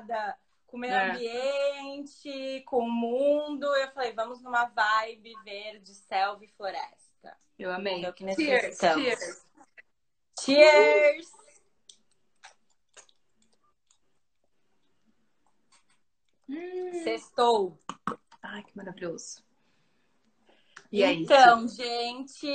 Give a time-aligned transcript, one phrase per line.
[0.00, 1.10] preocupada com o meio é.
[1.10, 3.64] ambiente, com o mundo.
[3.64, 7.36] Eu falei, vamos numa vibe verde, selva e floresta.
[7.58, 8.04] Eu amei.
[8.04, 9.02] É o que necessitamos.
[9.04, 9.46] Cheers!
[10.40, 11.26] Cheers!
[11.26, 11.32] cheers.
[16.48, 17.04] Hum.
[17.04, 17.78] Sextou.
[18.42, 19.44] Ai, que maravilhoso.
[20.90, 22.48] E então, gente,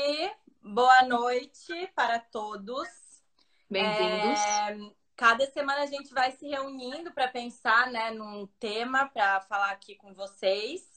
[0.61, 2.89] boa noite para todos.
[3.69, 4.39] Bem-vindos.
[4.39, 4.77] É,
[5.15, 9.95] cada semana a gente vai se reunindo para pensar né, num tema para falar aqui
[9.95, 10.95] com vocês.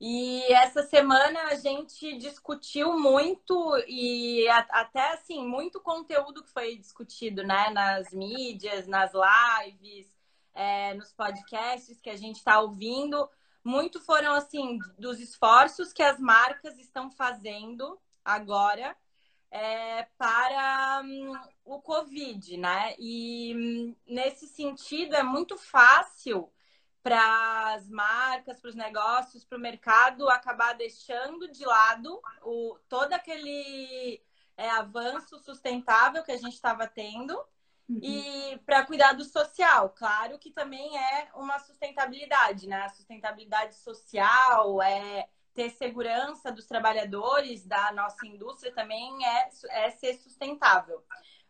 [0.00, 3.54] E essa semana a gente discutiu muito
[3.88, 10.06] e até assim, muito conteúdo que foi discutido né, nas mídias, nas lives,
[10.54, 13.28] é, nos podcasts que a gente está ouvindo.
[13.64, 18.94] Muito foram assim dos esforços que as marcas estão fazendo agora
[19.50, 21.32] é, para um,
[21.64, 22.94] o Covid, né?
[22.98, 26.52] E um, nesse sentido é muito fácil
[27.02, 33.12] para as marcas, para os negócios, para o mercado acabar deixando de lado o, todo
[33.12, 34.20] aquele
[34.56, 37.38] é, avanço sustentável que a gente estava tendo
[37.88, 38.00] Uhum.
[38.02, 42.82] E para cuidar do social, claro que também é uma sustentabilidade, né?
[42.82, 50.14] A sustentabilidade social é ter segurança dos trabalhadores da nossa indústria também é, é ser
[50.14, 51.02] sustentável.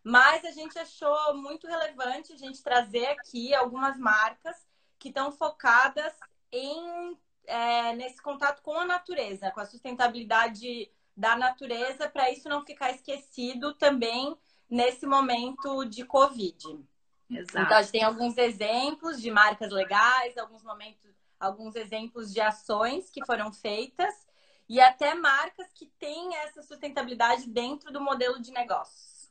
[0.03, 4.57] Mas a gente achou muito relevante a gente trazer aqui algumas marcas
[4.99, 6.15] que estão focadas
[6.53, 12.65] em é, nesse contato com a natureza, com a sustentabilidade da natureza, para isso não
[12.65, 14.37] ficar esquecido também
[14.69, 16.85] nesse momento de Covid.
[17.31, 17.59] Exato.
[17.59, 23.11] Então, a gente tem alguns exemplos de marcas legais, alguns momentos, alguns exemplos de ações
[23.11, 24.27] que foram feitas
[24.69, 29.31] e até marcas que têm essa sustentabilidade dentro do modelo de negócios.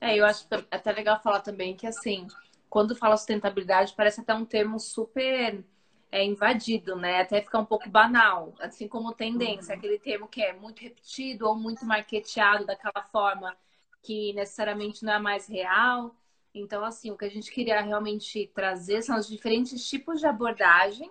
[0.00, 2.26] É, eu acho até legal falar também que, assim,
[2.68, 5.64] quando fala sustentabilidade, parece até um termo super
[6.12, 7.22] é, invadido, né?
[7.22, 9.78] Até ficar um pouco banal, assim como tendência, uhum.
[9.78, 13.56] aquele termo que é muito repetido ou muito marketeado daquela forma
[14.02, 16.14] que necessariamente não é mais real.
[16.54, 21.10] Então, assim, o que a gente queria realmente trazer são os diferentes tipos de abordagem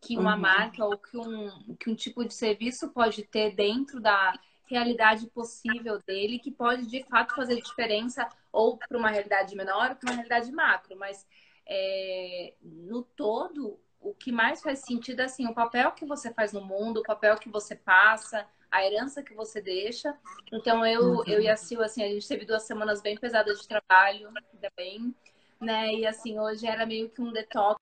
[0.00, 0.40] que uma uhum.
[0.40, 4.32] marca ou que um, que um tipo de serviço pode ter dentro da
[4.66, 9.96] realidade possível dele, que pode de fato fazer diferença ou para uma realidade menor ou
[9.96, 10.96] para uma realidade macro.
[10.96, 11.26] Mas
[11.66, 16.52] é, no todo, o que mais faz sentido é assim, o papel que você faz
[16.52, 20.16] no mundo, o papel que você passa, a herança que você deixa.
[20.52, 21.24] Então eu, uhum.
[21.26, 24.70] eu e a Sil, assim, a gente teve duas semanas bem pesadas de trabalho, ainda
[24.76, 25.14] bem,
[25.60, 25.92] né?
[25.94, 27.78] E assim, hoje era meio que um detox.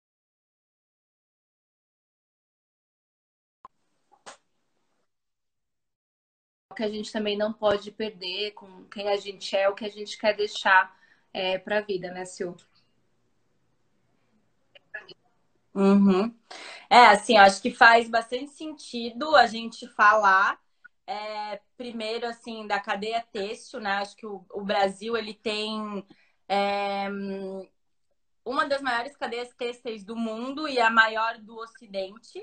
[6.74, 9.88] que a gente também não pode perder com quem a gente é, o que a
[9.88, 10.92] gente quer deixar
[11.32, 12.58] é, para a vida, né, Sil?
[15.74, 16.32] Uhum.
[16.88, 20.58] É, assim, acho que faz bastante sentido a gente falar
[21.06, 23.92] é, primeiro, assim, da cadeia têxtil, né?
[23.96, 26.06] Acho que o, o Brasil, ele tem
[26.48, 27.08] é,
[28.44, 32.40] uma das maiores cadeias têxteis do mundo e a maior do Ocidente.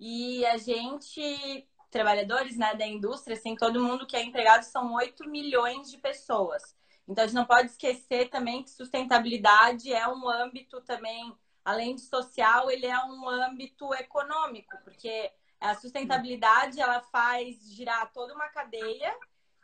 [0.00, 5.28] E a gente, trabalhadores né, da indústria, assim, todo mundo que é empregado são 8
[5.28, 6.62] milhões de pessoas.
[7.06, 11.32] Então, a gente não pode esquecer também que sustentabilidade é um âmbito também,
[11.64, 18.34] além de social, ele é um âmbito econômico, porque a sustentabilidade ela faz girar toda
[18.34, 19.14] uma cadeia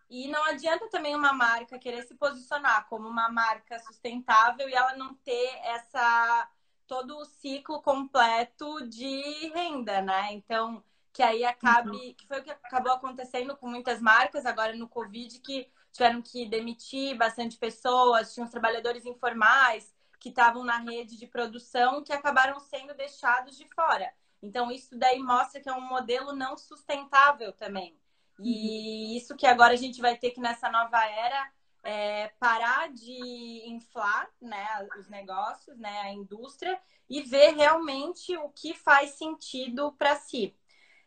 [0.09, 4.97] e não adianta também uma marca querer se posicionar como uma marca sustentável e ela
[4.97, 6.49] não ter essa
[6.87, 10.33] todo o ciclo completo de renda, né?
[10.33, 10.83] Então,
[11.13, 12.15] que aí acabe, uhum.
[12.15, 16.47] que foi o que acabou acontecendo com muitas marcas agora no Covid, que tiveram que
[16.47, 22.59] demitir bastante pessoas, tinham os trabalhadores informais que estavam na rede de produção que acabaram
[22.61, 24.13] sendo deixados de fora.
[24.43, 27.97] Então, isso daí mostra que é um modelo não sustentável também.
[28.41, 29.17] E uhum.
[29.17, 31.51] isso que agora a gente vai ter que, nessa nova era,
[31.83, 34.67] é, parar de inflar né,
[34.99, 40.55] os negócios, né, a indústria, e ver realmente o que faz sentido para si.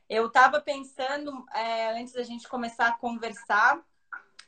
[0.09, 3.81] Eu estava pensando, é, antes da gente começar a conversar,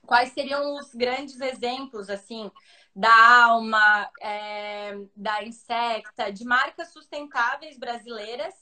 [0.05, 2.51] quais seriam os grandes exemplos, assim,
[2.95, 8.53] da Alma, é, da Insecta, de marcas sustentáveis brasileiras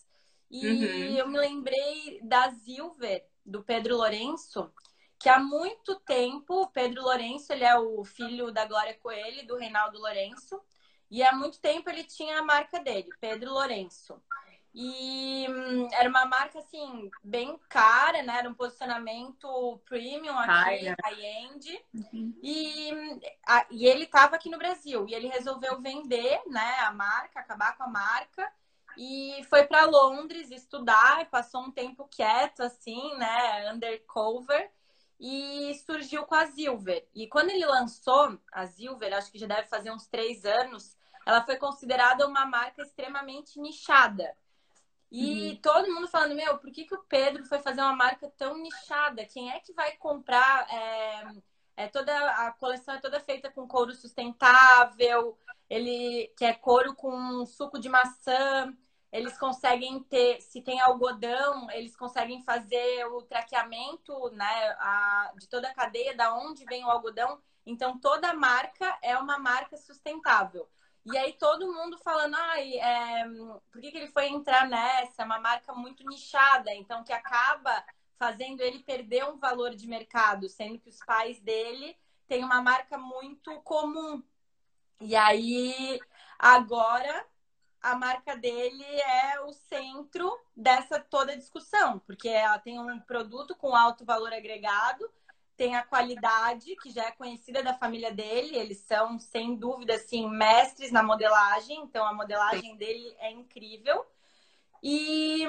[0.51, 1.17] e uhum.
[1.17, 4.69] eu me lembrei da Silver, do Pedro Lourenço,
[5.17, 9.55] que há muito tempo, o Pedro Lourenço, ele é o filho da Glória Coelho, do
[9.55, 10.59] Reinaldo Lourenço,
[11.09, 14.21] e há muito tempo ele tinha a marca dele, Pedro Lourenço.
[14.73, 18.37] E hum, era uma marca, assim, bem cara, né?
[18.39, 21.85] Era um posicionamento premium aqui, High, high-end.
[22.41, 22.89] E,
[23.45, 25.05] a- e ele estava aqui no Brasil.
[25.07, 28.51] E ele resolveu vender, né, a marca, acabar com a marca.
[28.97, 34.71] E foi para Londres estudar, passou um tempo quieto, assim, né, undercover.
[35.19, 37.07] E surgiu com a Silver.
[37.13, 41.43] E quando ele lançou a Silver, acho que já deve fazer uns três anos, ela
[41.43, 44.35] foi considerada uma marca extremamente nichada.
[45.11, 48.57] E todo mundo falando, meu, por que, que o Pedro foi fazer uma marca tão
[48.57, 49.25] nichada?
[49.25, 50.67] Quem é que vai comprar?
[50.73, 51.27] É,
[51.75, 52.13] é toda
[52.47, 55.37] a coleção é toda feita com couro sustentável,
[55.69, 58.73] ele que é couro com suco de maçã.
[59.11, 64.45] Eles conseguem ter, se tem algodão, eles conseguem fazer o traqueamento, né,
[64.79, 67.41] a- de toda a cadeia, da onde vem o algodão.
[67.65, 70.67] Então toda marca é uma marca sustentável.
[71.05, 73.25] E aí todo mundo falando, ai, é,
[73.71, 75.23] por que, que ele foi entrar nessa?
[75.23, 77.83] É uma marca muito nichada, então que acaba
[78.19, 82.97] fazendo ele perder um valor de mercado, sendo que os pais dele têm uma marca
[82.97, 84.23] muito comum.
[84.99, 85.99] E aí
[86.37, 87.25] agora
[87.81, 93.75] a marca dele é o centro dessa toda discussão, porque ela tem um produto com
[93.75, 95.11] alto valor agregado,
[95.61, 100.27] tem a qualidade, que já é conhecida da família dele, eles são, sem dúvida, assim,
[100.27, 104.03] mestres na modelagem, então a modelagem dele é incrível.
[104.81, 105.45] E,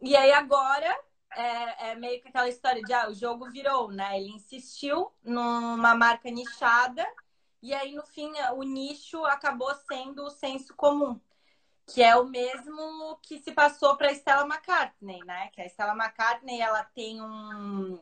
[0.00, 0.92] e aí agora
[1.36, 4.18] é, é meio que aquela história de ah, o jogo virou, né?
[4.18, 7.06] Ele insistiu numa marca nichada,
[7.62, 11.20] e aí no fim o nicho acabou sendo o senso comum
[11.86, 15.48] que é o mesmo que se passou para Stella McCartney, né?
[15.48, 18.00] Que a Stella McCartney ela tem um,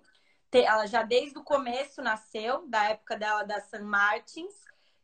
[0.59, 3.83] ela já desde o começo nasceu da época dela da St.
[3.83, 4.55] Martins,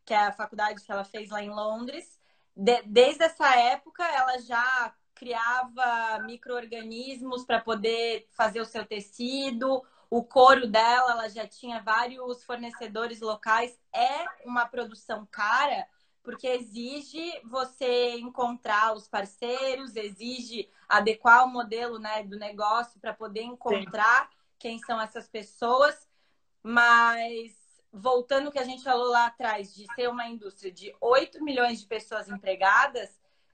[0.05, 2.19] que é a faculdade que ela fez lá em Londres.
[2.55, 9.83] De, desde essa época ela já criava micro-organismos para poder fazer o seu tecido.
[10.09, 13.77] O couro dela, ela já tinha vários fornecedores locais.
[13.93, 15.87] É uma produção cara,
[16.23, 23.41] porque exige você encontrar os parceiros, exige adequar o modelo né, do negócio para poder
[23.41, 24.36] encontrar Sim.
[24.59, 26.07] Quem são essas pessoas.
[26.61, 27.55] Mas
[27.91, 31.79] voltando ao que a gente falou lá atrás, de ser uma indústria de 8 milhões
[31.79, 33.09] de pessoas empregadas,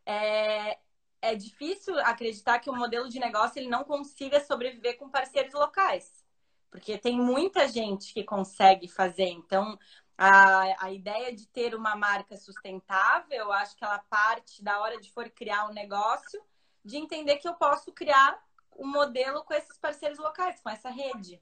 [0.05, 0.77] é,
[1.21, 6.23] é difícil acreditar que o modelo de negócio ele não consiga sobreviver com parceiros locais.
[6.69, 9.27] Porque tem muita gente que consegue fazer.
[9.27, 9.77] Então,
[10.17, 15.11] a, a ideia de ter uma marca sustentável, acho que ela parte da hora de
[15.11, 16.41] for criar um negócio,
[16.83, 18.43] de entender que eu posso criar
[18.77, 21.41] um modelo com esses parceiros locais, com essa rede.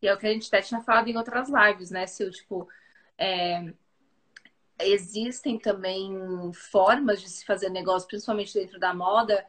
[0.00, 2.30] E é o que a gente até tinha falado em outras lives, né, Sil?
[2.30, 2.68] Tipo,
[3.16, 3.72] é,
[4.80, 9.46] existem também formas de se fazer negócio, principalmente dentro da moda,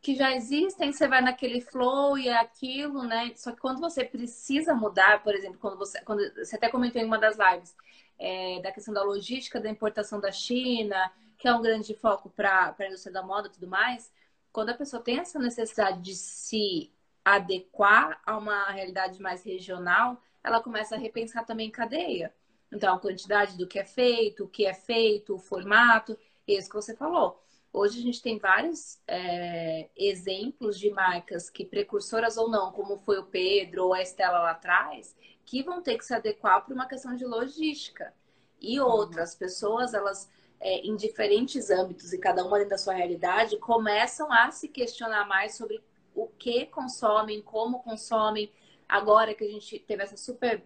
[0.00, 3.32] que já existem, você vai naquele flow e é aquilo, né?
[3.34, 7.04] Só que quando você precisa mudar, por exemplo, quando você, quando você até comentou em
[7.04, 7.74] uma das lives
[8.18, 12.74] é, da questão da logística da importação da China, que é um grande foco para
[12.78, 14.12] a indústria da moda e tudo mais,
[14.58, 16.92] quando a pessoa tem essa necessidade de se
[17.24, 22.34] adequar a uma realidade mais regional, ela começa a repensar também cadeia.
[22.72, 26.74] Então, a quantidade do que é feito, o que é feito, o formato, isso que
[26.74, 27.40] você falou.
[27.72, 33.20] Hoje a gente tem vários é, exemplos de marcas que, precursoras ou não, como foi
[33.20, 35.14] o Pedro ou a Estela lá atrás,
[35.46, 38.12] que vão ter que se adequar para uma questão de logística.
[38.60, 39.38] E outras uhum.
[39.38, 40.28] pessoas, elas,
[40.60, 45.26] é, em diferentes âmbitos e cada uma dentro da sua realidade, começam a se questionar
[45.26, 45.82] mais sobre
[46.14, 48.52] o que consomem, como consomem.
[48.88, 50.64] Agora que a gente teve essa super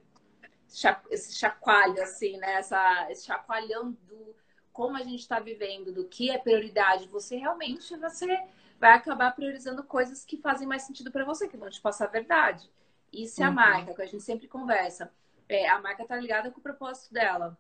[1.11, 2.55] esse chacoalho, assim, né?
[2.55, 4.35] Essa, esse chacoalhão do
[4.73, 8.43] como a gente está vivendo, do que é prioridade, você realmente você
[8.81, 12.11] vai acabar priorizando coisas que fazem mais sentido para você, que vão te passar a
[12.11, 12.71] verdade.
[13.13, 13.55] Isso é a uhum.
[13.55, 15.13] marca, que a gente sempre conversa.
[15.47, 17.59] É, a marca tá ligada com o propósito dela.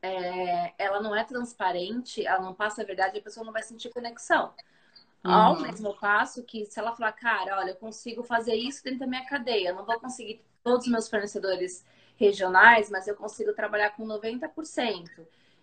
[0.00, 3.90] É, ela não é transparente, ela não passa a verdade, a pessoa não vai sentir
[3.90, 4.52] conexão.
[5.24, 5.32] Uhum.
[5.32, 9.06] Ao mesmo passo que, se ela falar, cara, olha, eu consigo fazer isso dentro da
[9.06, 11.84] minha cadeia, eu não vou conseguir todos os meus fornecedores
[12.16, 15.08] regionais, mas eu consigo trabalhar com 90%.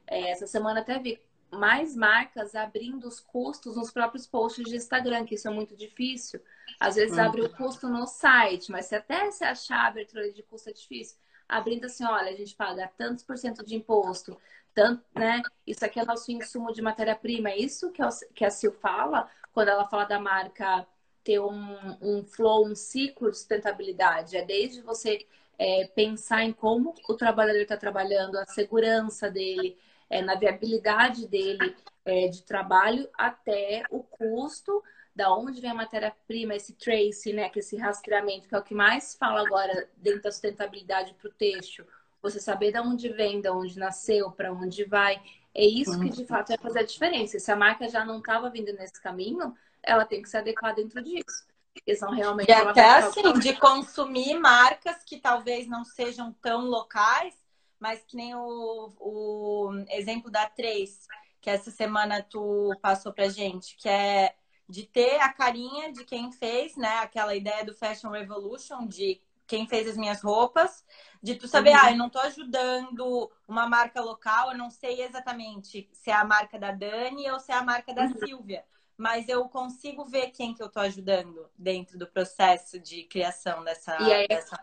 [0.08, 1.20] É, essa semana até vi
[1.52, 6.42] mais marcas abrindo os custos nos próprios posts de Instagram, que isso é muito difícil.
[6.80, 10.44] Às vezes abre o custo no site, mas se até se achar a abertura de
[10.44, 11.18] custo é difícil.
[11.48, 14.38] Abrindo assim, olha, a gente paga tantos por cento de imposto,
[14.74, 15.42] tanto, né?
[15.66, 17.50] Isso aqui é nosso insumo de matéria-prima.
[17.50, 20.86] É isso que, a Sil fala quando ela fala da marca
[21.24, 24.38] ter um, um flow, um ciclo de sustentabilidade.
[24.38, 25.26] É desde você
[25.58, 29.78] é, pensar em como o trabalhador está trabalhando, a segurança dele,
[30.10, 34.84] é, na viabilidade dele é, de trabalho até o custo
[35.16, 38.76] da onde vem a matéria-prima, esse trace, né, que esse rastreamento, que é o que
[38.76, 41.86] mais fala agora dentro da sustentabilidade para o texto.
[42.22, 45.22] Você saber de onde vem, de onde nasceu, para onde vai.
[45.54, 47.40] É isso que de fato vai fazer a diferença.
[47.40, 51.02] Se a marca já não estava vindo nesse caminho, ela tem que se adequar dentro
[51.02, 51.46] disso.
[51.74, 52.50] Porque são realmente.
[52.50, 57.34] E até assim, de consumir marcas que talvez não sejam tão locais,
[57.80, 61.08] mas que nem o, o exemplo da Três,
[61.40, 64.34] que essa semana tu passou pra gente, que é
[64.68, 67.00] de ter a carinha de quem fez, né?
[67.00, 70.84] Aquela ideia do Fashion Revolution, de quem fez as minhas roupas,
[71.22, 71.80] de tu saber, uhum.
[71.82, 76.26] ah, eu não tô ajudando uma marca local, eu não sei exatamente se é a
[76.26, 78.20] marca da Dani ou se é a marca da uhum.
[78.26, 78.66] Silvia,
[78.98, 84.02] mas eu consigo ver quem que eu tô ajudando dentro do processo de criação dessa.
[84.02, 84.58] E, aí, dessa...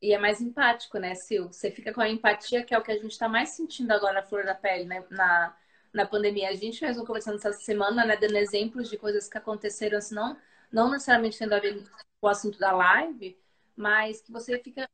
[0.00, 1.52] e é mais empático, né, Sil?
[1.52, 4.14] Você fica com a empatia, que é o que a gente tá mais sentindo agora
[4.14, 5.04] na flor da pele, né?
[5.10, 5.54] Na,
[5.94, 6.50] na pandemia.
[6.50, 10.36] A gente mesmo conversando essa semana, né, dando exemplos de coisas que aconteceram, assim, não,
[10.70, 11.82] não necessariamente tendo a ver
[12.20, 13.38] com o assunto da live,
[13.76, 14.88] mas que você fica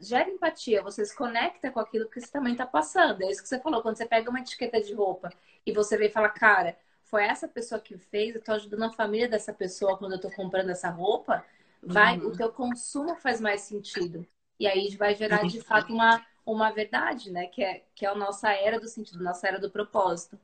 [0.00, 3.22] gera empatia, você se conecta com aquilo que você também está passando.
[3.22, 5.30] É isso que você falou, quando você pega uma etiqueta de roupa
[5.64, 8.92] e você vê e fala, cara, foi essa pessoa que fez, eu estou ajudando a
[8.92, 11.44] família dessa pessoa quando eu estou comprando essa roupa,
[11.82, 12.28] vai, uhum.
[12.28, 14.26] o teu consumo faz mais sentido.
[14.60, 17.46] E aí vai gerar de fato uma, uma verdade, né?
[17.46, 20.38] Que é, que é a nossa era do sentido, nossa era do propósito.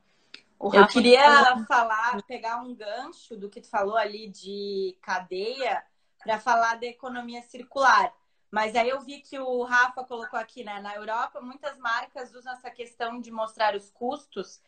[0.61, 5.85] eu queria falar, pegar um gancho do que tu falou ali de cadeia
[6.23, 8.13] para falar da economia circular.
[8.51, 10.81] Mas aí eu vi que o Rafa colocou aqui, né?
[10.81, 14.61] Na Europa, muitas marcas usam essa questão de mostrar os custos.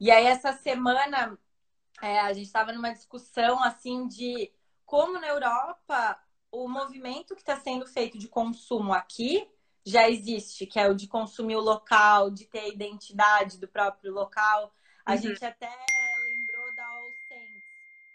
[0.00, 1.38] E aí, essa semana,
[2.02, 4.52] é, a gente estava numa discussão assim de
[4.84, 6.18] como na Europa
[6.50, 9.48] o movimento que está sendo feito de consumo aqui
[9.90, 14.12] já existe, que é o de consumir o local, de ter a identidade do próprio
[14.12, 14.72] local.
[15.04, 15.18] A uhum.
[15.18, 15.70] gente até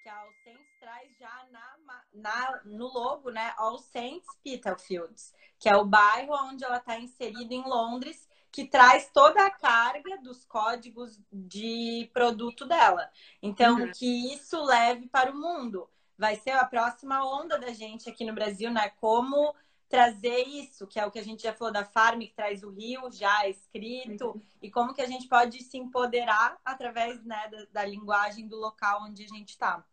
[0.04, 1.78] que a All Saints traz já na,
[2.14, 3.54] na, no logo, né?
[3.58, 9.10] All Saints Spitalfields, que é o bairro onde ela está inserida em Londres, que traz
[9.14, 13.10] toda a carga dos códigos de produto dela.
[13.42, 13.92] Então, uhum.
[13.94, 15.90] que isso leve para o mundo.
[16.18, 18.90] Vai ser a próxima onda da gente aqui no Brasil, né?
[19.00, 19.56] Como
[19.94, 22.72] trazer isso, que é o que a gente já falou da Farm, que traz o
[22.72, 24.42] Rio já escrito, uhum.
[24.60, 29.04] e como que a gente pode se empoderar através né, da, da linguagem do local
[29.04, 29.86] onde a gente está.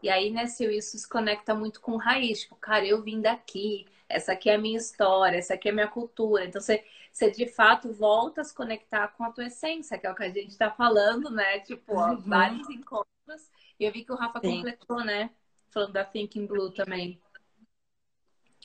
[0.00, 2.42] E aí, né, Sil, isso se conecta muito com raiz.
[2.42, 5.74] Tipo, cara, eu vim daqui, essa aqui é a minha história, essa aqui é a
[5.74, 6.44] minha cultura.
[6.44, 10.12] Então, você, você de fato volta a se conectar com a tua essência, que é
[10.12, 11.58] o que a gente está falando, né?
[11.58, 12.20] Tipo, ó, uhum.
[12.20, 13.50] vários encontros.
[13.80, 14.58] E eu vi que o Rafa Sim.
[14.58, 15.30] completou, né?
[15.70, 17.20] Falando da Thinking Blue também.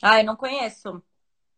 [0.04, 1.02] Ah, eu não conheço.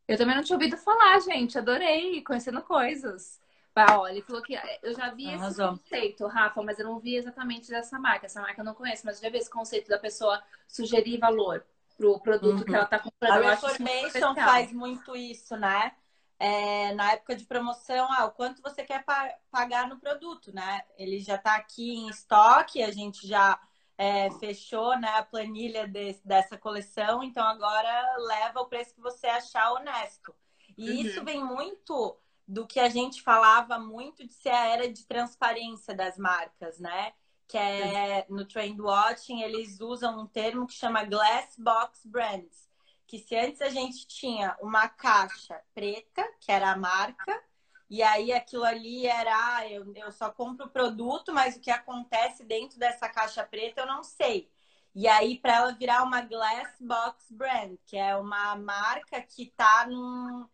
[0.08, 1.58] Eu também não tinha ouvido falar, gente.
[1.58, 3.42] Adorei, conhecendo coisas.
[3.76, 5.74] Ah, olha, ele falou que eu já vi Arrasou.
[5.74, 8.26] esse conceito, Rafa, mas eu não vi exatamente dessa marca.
[8.26, 11.66] Essa marca eu não conheço, mas eu já vi esse conceito da pessoa sugerir valor
[11.98, 12.64] pro produto uhum.
[12.64, 13.44] que ela tá comprando.
[13.44, 15.92] A Reformation faz muito isso, né?
[16.38, 20.84] É, na época de promoção, ah, o quanto você quer pa pagar no produto, né?
[20.98, 23.60] Ele já está aqui em estoque, a gente já
[23.98, 29.28] é, fechou né, a planilha de, dessa coleção, então agora leva o preço que você
[29.28, 30.36] achar honesto.
[30.78, 30.96] E uhum.
[30.98, 35.96] isso vem muito do que a gente falava muito de ser a era de transparência
[35.96, 37.14] das marcas, né?
[37.48, 42.70] Que é no Trend Watching, eles usam um termo que chama Glass Box Brands.
[43.08, 47.44] Que se antes a gente tinha uma caixa preta, que era a marca,
[47.90, 51.70] e aí aquilo ali era, ah, eu, eu só compro o produto, mas o que
[51.70, 54.50] acontece dentro dessa caixa preta eu não sei.
[54.94, 59.86] E aí, para ela virar uma Glass Box Brand, que é uma marca que está
[59.88, 60.48] num,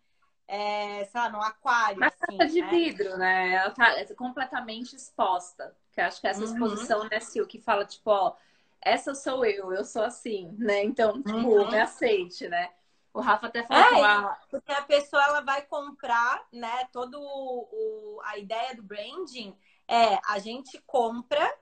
[0.48, 1.98] é, sei lá, no aquário.
[1.98, 2.70] Uma assim, caixa de né?
[2.70, 3.54] vidro, né?
[3.54, 5.76] Ela tá completamente exposta.
[5.92, 6.46] Que eu acho que essa uhum.
[6.46, 8.36] exposição, né, Sil, que fala, tipo, ó,
[8.82, 10.84] essa sou eu, eu sou assim, né?
[10.84, 11.70] Então, tipo, uhum.
[11.70, 12.72] me aceite, né?
[13.13, 16.88] O Rafa até falou é, porque a pessoa ela vai comprar, né?
[16.94, 19.56] Todo o, o, a ideia do branding
[19.88, 21.53] é a gente compra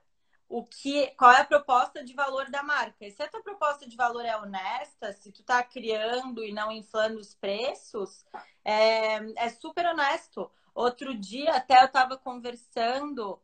[0.48, 3.06] o que, qual é a proposta de valor da marca.
[3.06, 6.72] E se a tua proposta de valor é honesta, se tu tá criando e não
[6.72, 8.26] inflando os preços,
[8.66, 10.50] é, é super honesto.
[10.74, 13.40] Outro dia até eu estava conversando,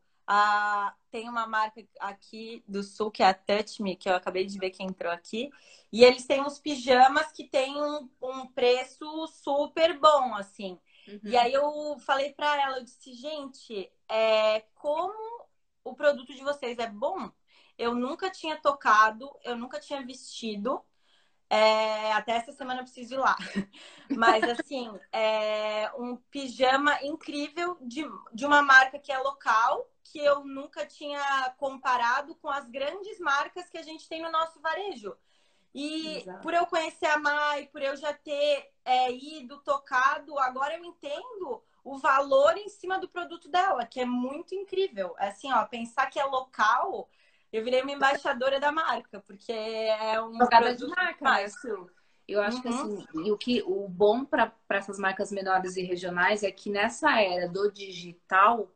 [1.10, 4.58] tem uma marca aqui do sul que é a Touch Me, que eu acabei de
[4.58, 5.50] ver que entrou aqui,
[5.92, 10.78] e eles têm uns pijamas que tem um, um preço super bom, assim.
[11.06, 11.20] Uhum.
[11.22, 15.14] E aí eu falei para ela, eu disse, gente, é, como
[15.84, 17.30] o produto de vocês é bom.
[17.78, 20.82] Eu nunca tinha tocado, eu nunca tinha vestido.
[21.48, 23.36] É, até essa semana eu preciso ir lá.
[24.10, 30.44] Mas, assim, é um pijama incrível de, de uma marca que é local, que eu
[30.44, 35.16] nunca tinha comparado com as grandes marcas que a gente tem no nosso varejo.
[35.74, 36.40] E Exato.
[36.40, 41.62] por eu conhecer a Mai, por eu já ter é, ido, tocado, agora eu entendo
[41.84, 45.14] o valor em cima do produto dela, que é muito incrível.
[45.18, 47.08] Assim, ó, pensar que é local,
[47.52, 51.54] eu virei uma embaixadora da marca, porque é um Tocada de marca, mais.
[51.62, 51.86] né,
[52.26, 52.62] Eu acho uhum.
[52.62, 56.70] que assim, e o que o bom para essas marcas menores e regionais é que
[56.70, 58.68] nessa era do digital,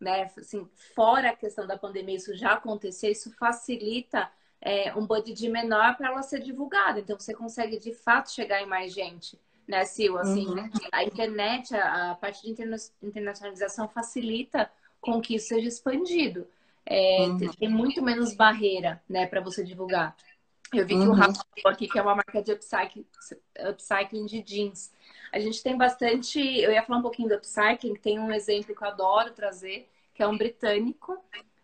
[0.00, 5.48] né, assim, fora a questão da pandemia, isso já acontecer, isso facilita é, um budget
[5.48, 7.00] menor para ela ser divulgada.
[7.00, 10.16] Então você consegue de fato chegar em mais gente né, Sil?
[10.18, 10.70] Assim, uhum.
[10.92, 16.46] a internet, a, a parte de interna internacionalização facilita com que isso seja expandido.
[16.84, 17.38] É, uhum.
[17.38, 20.16] Tem muito menos barreira, né, para você divulgar.
[20.72, 21.10] Eu vi que uhum.
[21.10, 23.06] o Rafa falou aqui que é uma marca de upcycling,
[23.68, 24.92] upcycling de jeans.
[25.32, 26.40] A gente tem bastante.
[26.40, 30.22] Eu ia falar um pouquinho do upcycling, tem um exemplo que eu adoro trazer, que
[30.22, 31.16] é um britânico,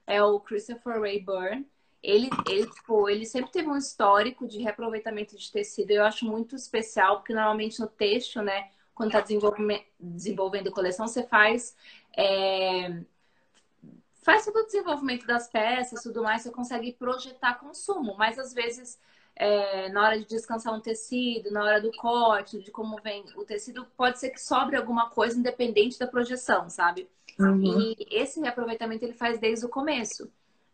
[0.07, 1.67] é o Christopher Rayburn
[2.03, 5.93] ele, ele, tipo, ele sempre teve um histórico de reaproveitamento de tecido.
[5.93, 9.25] Eu acho muito especial, porque normalmente no texto, né, quando está
[10.01, 11.77] desenvolvendo coleção, você faz.
[12.17, 13.03] É,
[14.23, 18.99] faz todo o desenvolvimento das peças tudo mais, você consegue projetar consumo, mas às vezes.
[19.35, 23.47] É, na hora de descansar um tecido, na hora do corte, de como vem o
[23.47, 27.09] tecido, pode ser que sobre alguma coisa independente da projeção, sabe?
[27.39, 27.63] Uhum.
[27.81, 30.31] E esse reaproveitamento ele faz desde o começo.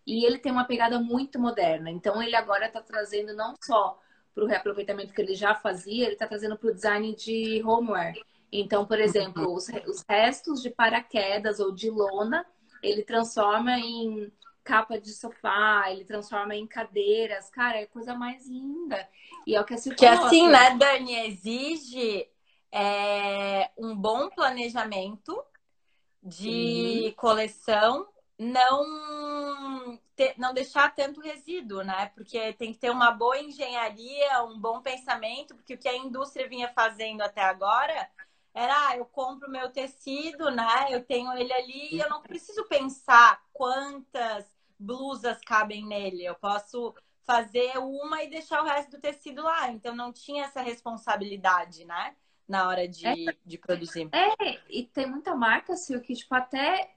[0.06, 1.90] E ele tem uma pegada muito moderna.
[1.90, 4.00] Então, ele agora está trazendo não só
[4.34, 8.14] para o reaproveitamento que ele já fazia, ele está trazendo para o design de homeware.
[8.50, 12.46] Então, por exemplo, os, os restos de paraquedas ou de lona,
[12.82, 14.32] ele transforma em
[14.64, 17.48] capa de sofá, ele transforma em cadeiras.
[17.48, 19.08] Cara, é a coisa mais linda.
[19.46, 22.28] E é o que a Que assim, né, Dani, exige
[22.70, 25.42] é, um bom planejamento
[26.22, 27.14] de Sim.
[27.16, 28.06] coleção
[28.38, 29.98] não
[30.36, 32.10] não deixar tanto resíduo, né?
[32.14, 36.48] Porque tem que ter uma boa engenharia, um bom pensamento, porque o que a indústria
[36.48, 38.08] vinha fazendo até agora
[38.54, 40.88] era, ah, eu compro meu tecido, né?
[40.90, 44.46] Eu tenho ele ali e eu não preciso pensar quantas
[44.78, 46.24] blusas cabem nele.
[46.24, 49.70] Eu posso fazer uma e deixar o resto do tecido lá.
[49.70, 52.16] Então não tinha essa responsabilidade, né?
[52.48, 54.08] Na hora de, é, de produzir.
[54.12, 56.94] É, e tem muita marca, assim, que, tipo, até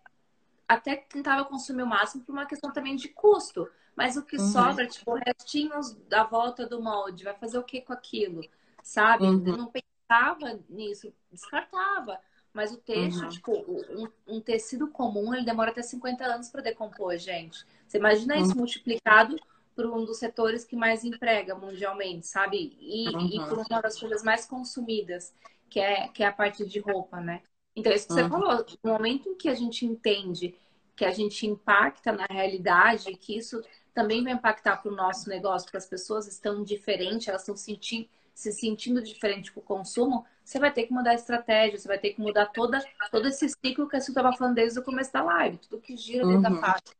[0.65, 3.69] até tentava consumir o máximo por uma questão também de custo.
[3.93, 4.51] Mas o que uhum.
[4.51, 8.41] sobra, tipo, restinhos da volta do molde, vai fazer o que com aquilo?
[8.81, 9.25] Sabe?
[9.25, 9.57] Uhum.
[9.57, 9.67] Não
[10.11, 12.19] pensava nisso, descartava.
[12.53, 13.29] Mas o texto, uhum.
[13.29, 13.51] tipo,
[13.89, 17.65] um, um, tecido comum, ele demora até 50 anos para decompor, gente.
[17.87, 18.57] Você imagina isso uhum.
[18.57, 19.39] multiplicado
[19.73, 22.75] por um dos setores que mais emprega mundialmente, sabe?
[22.77, 23.47] E, e uhum.
[23.47, 25.33] por uma das coisas mais consumidas,
[25.69, 27.41] que é, que é a parte de roupa, né?
[27.73, 28.29] Então, isso que você uhum.
[28.29, 30.53] falou, no momento em que a gente entende
[30.93, 35.65] que a gente impacta na realidade, que isso também vai impactar para o nosso negócio,
[35.65, 40.59] porque as pessoas estão diferentes, elas estão sentindo, se sentindo diferente com o consumo, você
[40.59, 43.87] vai ter que mudar a estratégia, você vai ter que mudar toda, todo esse ciclo
[43.87, 46.59] que a gente estava falando desde o começo da live, tudo que gira dentro uhum.
[46.59, 46.95] da faixa.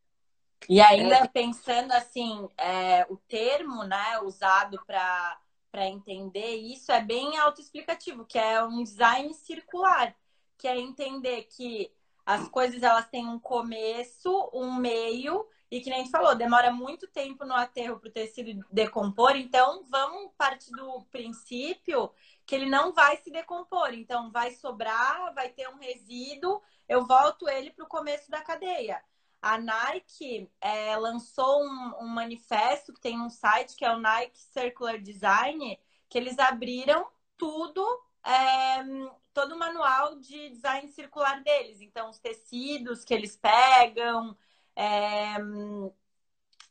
[0.68, 1.26] E ainda é...
[1.26, 8.62] pensando assim, é, o termo né, usado para entender isso é bem autoexplicativo, que é
[8.62, 10.14] um design circular
[10.62, 11.90] que é entender que
[12.24, 17.08] as coisas elas têm um começo, um meio e que nem gente falou, demora muito
[17.08, 22.12] tempo no aterro para o tecido decompor, então vamos partir do princípio
[22.44, 27.48] que ele não vai se decompor, então vai sobrar, vai ter um resíduo, eu volto
[27.48, 29.02] ele para o começo da cadeia.
[29.40, 34.42] A Nike é, lançou um, um manifesto que tem um site que é o Nike
[34.42, 37.08] Circular Design, que eles abriram
[37.38, 37.82] tudo
[38.22, 38.84] é,
[39.32, 41.80] todo o manual de design circular deles.
[41.80, 44.36] Então, os tecidos que eles pegam,
[44.76, 45.36] é,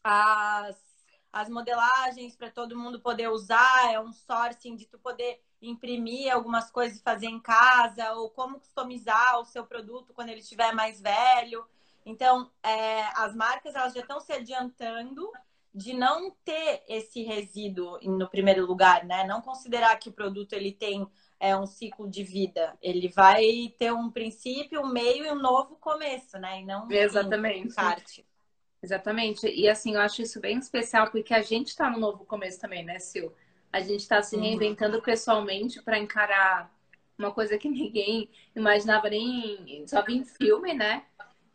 [0.04, 0.78] as,
[1.32, 6.72] as modelagens para todo mundo poder usar, é um sourcing de tu poder imprimir algumas
[6.72, 11.00] coisas e fazer em casa, ou como customizar o seu produto quando ele estiver mais
[11.00, 11.66] velho.
[12.06, 15.32] Então, é, as marcas elas já estão se adiantando
[15.74, 19.24] de não ter esse resíduo no primeiro lugar, né?
[19.24, 21.08] Não considerar que o produto ele tem
[21.41, 22.77] é um ciclo de vida.
[22.80, 26.62] Ele vai ter um princípio, um meio e um novo começo, né?
[26.62, 27.67] E não Exatamente.
[27.67, 28.19] Um kart.
[28.82, 29.47] Exatamente.
[29.47, 32.86] E assim, eu acho isso bem especial porque a gente está no novo começo também,
[32.86, 33.34] né, Sil?
[33.73, 34.43] A gente está se uhum.
[34.43, 35.04] reinventando uhum.
[35.04, 36.71] pessoalmente para encarar
[37.17, 41.06] uma coisa que ninguém imaginava nem só em filme, né?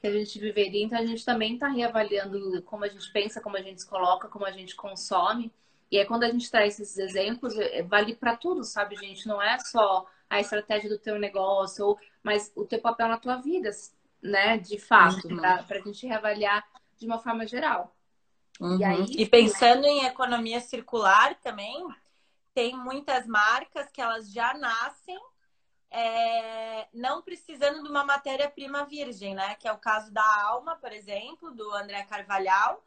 [0.00, 0.84] Que a gente viveria.
[0.84, 4.26] Então a gente também está reavaliando como a gente pensa, como a gente se coloca,
[4.26, 5.52] como a gente consome.
[5.90, 9.26] E aí, quando a gente traz esses exemplos, é, vale para tudo, sabe, gente?
[9.26, 13.36] Não é só a estratégia do teu negócio, ou, mas o teu papel na tua
[13.36, 13.70] vida.
[14.22, 15.36] né, de fato, uhum.
[15.36, 16.66] para a gente reavaliar
[16.98, 17.94] de uma forma geral.
[18.60, 18.78] Uhum.
[18.78, 21.86] E, aí, e pensando em economia circular também,
[22.54, 25.20] tem muitas marcas que elas já nascem
[25.90, 29.54] é, não precisando de uma matéria-prima virgem, né?
[29.54, 32.82] Que é o caso da Alma, por exemplo, do André Carvalhal,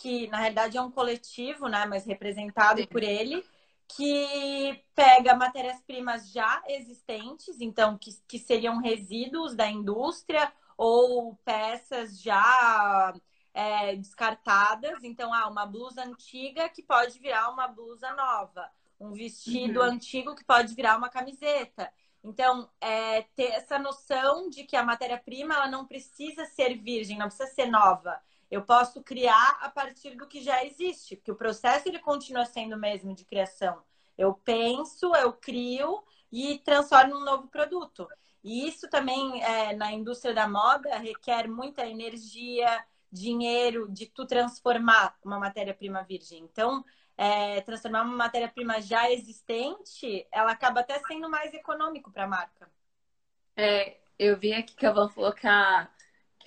[0.00, 1.84] que na realidade é um coletivo, né?
[1.86, 2.86] Mas representado Sim.
[2.86, 3.44] por ele,
[3.88, 13.12] que pega matérias-primas já existentes, então que, que seriam resíduos da indústria ou peças já
[13.52, 15.02] é, descartadas.
[15.02, 19.86] Então, há ah, uma blusa antiga que pode virar uma blusa nova, um vestido uhum.
[19.86, 21.90] antigo que pode virar uma camiseta.
[22.22, 27.26] Então, é, ter essa noção de que a matéria-prima ela não precisa ser virgem, não
[27.26, 28.20] precisa ser nova.
[28.50, 32.76] Eu posso criar a partir do que já existe, porque o processo ele continua sendo
[32.76, 33.82] o mesmo de criação.
[34.16, 38.08] Eu penso, eu crio e transformo num novo produto.
[38.42, 45.16] E isso também é, na indústria da moda requer muita energia, dinheiro de tu transformar
[45.24, 46.42] uma matéria-prima virgem.
[46.44, 46.84] Então,
[47.16, 52.70] é, transformar uma matéria-prima já existente, ela acaba até sendo mais econômico para a marca.
[53.56, 55.90] É, eu vi aqui que a Van falou que a,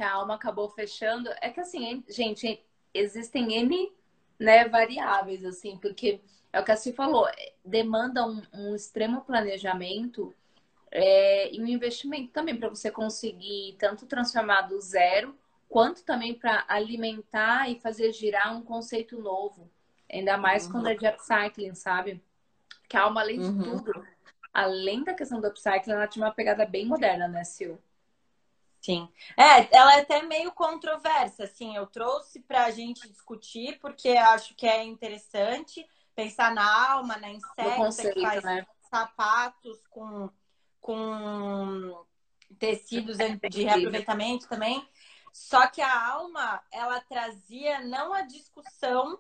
[0.02, 1.30] que a alma acabou fechando.
[1.40, 2.60] É que assim, gente,
[2.92, 3.94] existem N
[4.40, 6.20] né, variáveis, assim, porque
[6.52, 7.28] é o que a Cia falou,
[7.64, 10.34] demanda um, um extremo planejamento
[10.90, 15.38] é, e um investimento também para você conseguir tanto transformar do zero,
[15.70, 19.70] quanto também para alimentar e fazer girar um conceito novo.
[20.12, 20.72] Ainda mais uhum.
[20.72, 22.20] quando é de upcycling, sabe?
[22.90, 23.78] Que a alma, além de uhum.
[23.78, 24.04] tudo,
[24.52, 27.78] além da questão do upcycling, ela tinha uma pegada bem moderna, né, Sil?
[28.82, 29.08] Sim.
[29.38, 31.76] É, ela é até meio controversa, assim.
[31.76, 37.30] Eu trouxe para a gente discutir, porque acho que é interessante pensar na alma, na
[37.30, 38.66] insecta, que faz né?
[38.90, 40.30] sapatos com,
[40.80, 42.06] com
[42.58, 43.18] tecidos
[43.50, 44.86] de reaproveitamento também.
[45.32, 49.20] Só que a alma, ela trazia não a discussão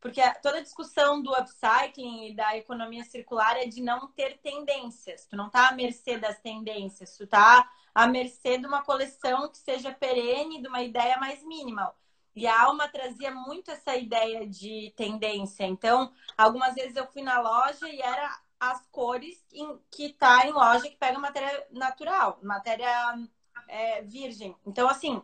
[0.00, 5.26] porque toda a discussão do upcycling e da economia circular é de não ter tendências.
[5.26, 9.58] Tu não tá à mercê das tendências, tu tá à mercê de uma coleção que
[9.58, 11.94] seja perene, de uma ideia mais mínima.
[12.34, 15.64] E a Alma trazia muito essa ideia de tendência.
[15.64, 19.42] Então, algumas vezes eu fui na loja e era as cores
[19.90, 23.18] que tá em loja que pega matéria natural, matéria
[23.68, 24.54] é, virgem.
[24.66, 25.22] Então, assim,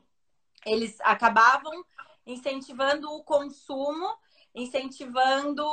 [0.64, 1.84] eles acabavam
[2.26, 4.08] incentivando o consumo
[4.54, 5.64] incentivando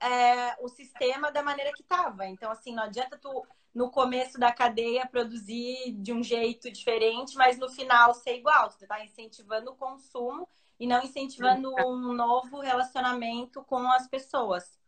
[0.00, 2.26] é, o sistema da maneira que estava.
[2.26, 7.58] Então, assim, não adianta tu, no começo da cadeia, produzir de um jeito diferente, mas
[7.58, 8.68] no final ser igual.
[8.68, 14.78] Tu está incentivando o consumo e não incentivando um novo relacionamento com as pessoas.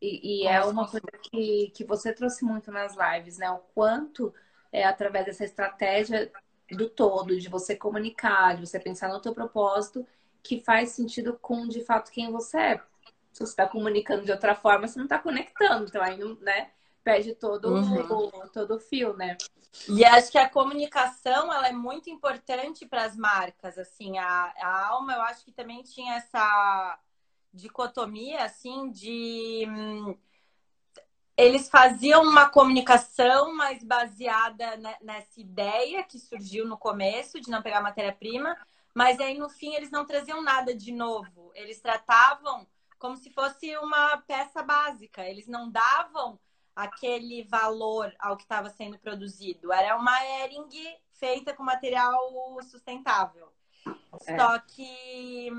[0.00, 3.50] E, e é uma coisa que, que você trouxe muito nas lives, né?
[3.50, 4.32] O quanto,
[4.72, 6.32] é, através dessa estratégia
[6.70, 10.06] do todo, de você comunicar, de você pensar no teu propósito,
[10.42, 12.78] que faz sentido com de fato quem você é.
[13.32, 16.70] Se você está comunicando de outra forma, você não está conectando, então aí não, né?
[17.02, 18.28] Perde todo, uhum.
[18.28, 19.36] o, todo o fio, né?
[19.88, 23.78] E acho que a comunicação ela é muito importante para as marcas.
[23.78, 26.98] Assim, a, a Alma, eu acho que também tinha essa
[27.52, 30.16] dicotomia, assim, de hum,
[31.36, 37.80] eles faziam uma comunicação mais baseada nessa ideia que surgiu no começo de não pegar
[37.80, 38.56] matéria-prima,
[38.94, 41.52] mas aí no fim eles não traziam nada de novo.
[41.54, 42.66] Eles tratavam
[42.98, 45.24] como se fosse uma peça básica.
[45.24, 46.38] Eles não davam
[46.74, 49.72] aquele valor ao que estava sendo produzido.
[49.72, 50.68] Era uma Ering
[51.12, 52.18] feita com material
[52.62, 53.52] sustentável.
[54.26, 54.36] É.
[54.36, 55.50] Só que,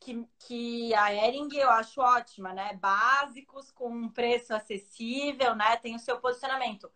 [0.00, 2.74] que, que a Ering eu acho ótima, né?
[2.74, 5.76] Básicos, com um preço acessível, né?
[5.76, 6.90] Tem o seu posicionamento.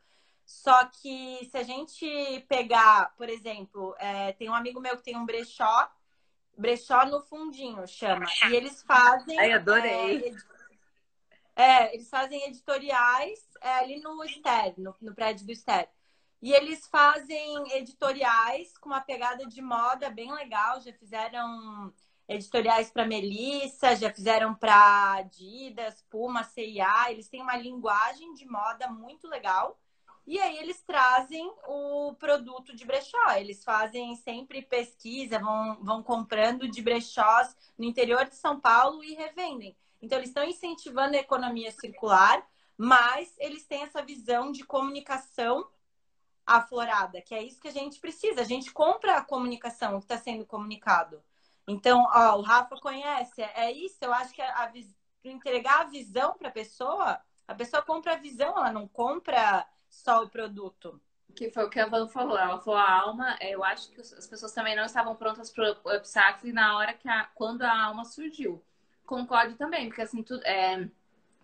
[0.47, 2.07] Só que se a gente
[2.49, 5.91] pegar, por exemplo, é, tem um amigo meu que tem um brechó,
[6.57, 9.37] brechó no fundinho chama, e eles fazem.
[9.41, 10.33] Ai, adorei.
[11.57, 15.89] É, é eles fazem editoriais é, ali no Ster, no, no prédio do Ster.
[16.41, 20.81] E eles fazem editoriais com uma pegada de moda bem legal.
[20.81, 21.93] Já fizeram
[22.29, 27.11] editoriais para Melissa, já fizeram para Adidas, Puma, CIA.
[27.11, 29.77] Eles têm uma linguagem de moda muito legal.
[30.27, 33.31] E aí eles trazem o produto de brechó.
[33.37, 39.15] Eles fazem sempre pesquisa, vão, vão comprando de brechós no interior de São Paulo e
[39.15, 39.77] revendem.
[40.03, 42.45] Então eles estão incentivando a economia circular,
[42.77, 45.69] mas eles têm essa visão de comunicação
[46.45, 48.41] aflorada, que é isso que a gente precisa.
[48.41, 51.23] A gente compra a comunicação que está sendo comunicado.
[51.69, 53.99] Então, ó, o Rafa conhece, é isso.
[54.01, 54.73] Eu acho que a, a
[55.25, 60.23] entregar a visão para a pessoa, a pessoa compra a visão, ela não compra só
[60.23, 61.01] o produto.
[61.35, 62.39] Que foi o que a Van falou.
[62.39, 65.77] Ela falou a alma, é, eu acho que as pessoas também não estavam prontas para
[65.85, 68.63] o upcycling na hora que a, quando a alma surgiu.
[69.05, 70.89] Concordo também, porque assim, tudo, é,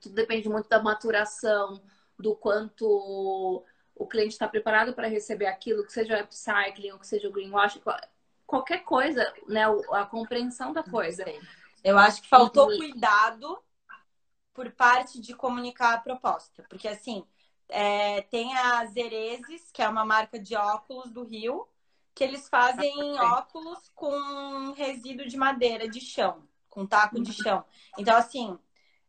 [0.00, 1.80] tudo depende muito da maturação,
[2.18, 7.06] do quanto o cliente está preparado para receber aquilo, que seja o upcycling ou que
[7.06, 7.82] seja o greenwashing,
[8.46, 9.62] qualquer coisa, né?
[9.92, 11.24] A compreensão da coisa.
[11.84, 13.62] Eu acho que faltou cuidado
[14.52, 16.64] por parte de comunicar a proposta.
[16.68, 17.24] Porque, assim,
[17.72, 21.66] é, tem a Zerezes, que é uma marca de óculos do Rio,
[22.14, 27.64] que eles fazem óculos com resíduo de madeira de chão, com taco de chão.
[27.98, 28.58] Então, assim,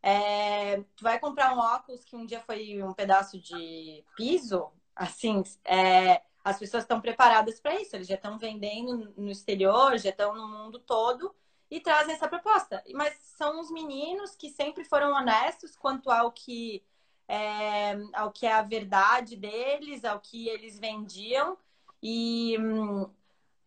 [0.02, 5.44] é, tu vai comprar um óculos que um dia foi um pedaço de piso, assim,
[5.66, 10.34] é, as pessoas estão preparadas para isso, eles já estão vendendo no exterior, já estão
[10.36, 11.36] no mundo todo
[11.70, 12.84] e trazem essa proposta.
[12.94, 16.84] Mas são os meninos que sempre foram honestos quanto ao que
[17.28, 21.58] é, ao que é a verdade deles, ao que eles vendiam.
[22.02, 23.10] E hum,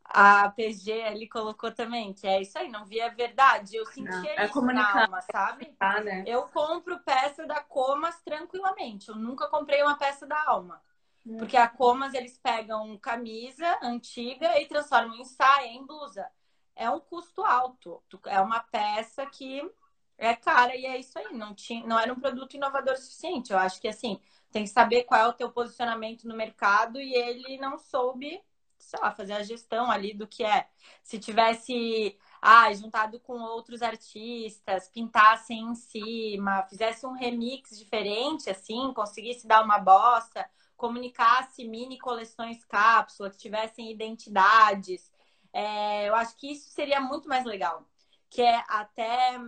[0.05, 3.77] a PG ele colocou também, que é isso aí, não via a verdade.
[3.77, 5.75] Eu sentia é isso na alma, sabe?
[5.81, 6.25] Ah, né?
[6.27, 9.09] Eu compro peça da Comas tranquilamente.
[9.09, 10.81] Eu nunca comprei uma peça da Alma.
[11.29, 11.37] É.
[11.39, 16.27] Porque a Comas, eles pegam camisa antiga e transformam em saia, em blusa.
[16.75, 18.03] É um custo alto.
[18.27, 19.69] É uma peça que
[20.19, 21.33] é cara e é isso aí.
[21.33, 23.53] Não, tinha, não era um produto inovador suficiente.
[23.53, 27.15] Eu acho que, assim, tem que saber qual é o teu posicionamento no mercado e
[27.15, 28.43] ele não soube,
[28.79, 30.69] sei lá, fazer a gestão ali do que é.
[31.03, 38.93] Se tivesse ah, juntado com outros artistas, pintassem em cima, fizesse um remix diferente, assim,
[38.95, 45.11] conseguisse dar uma bossa, comunicasse mini coleções cápsula, que tivessem identidades.
[45.53, 47.85] É, eu acho que isso seria muito mais legal.
[48.31, 49.39] Que é até.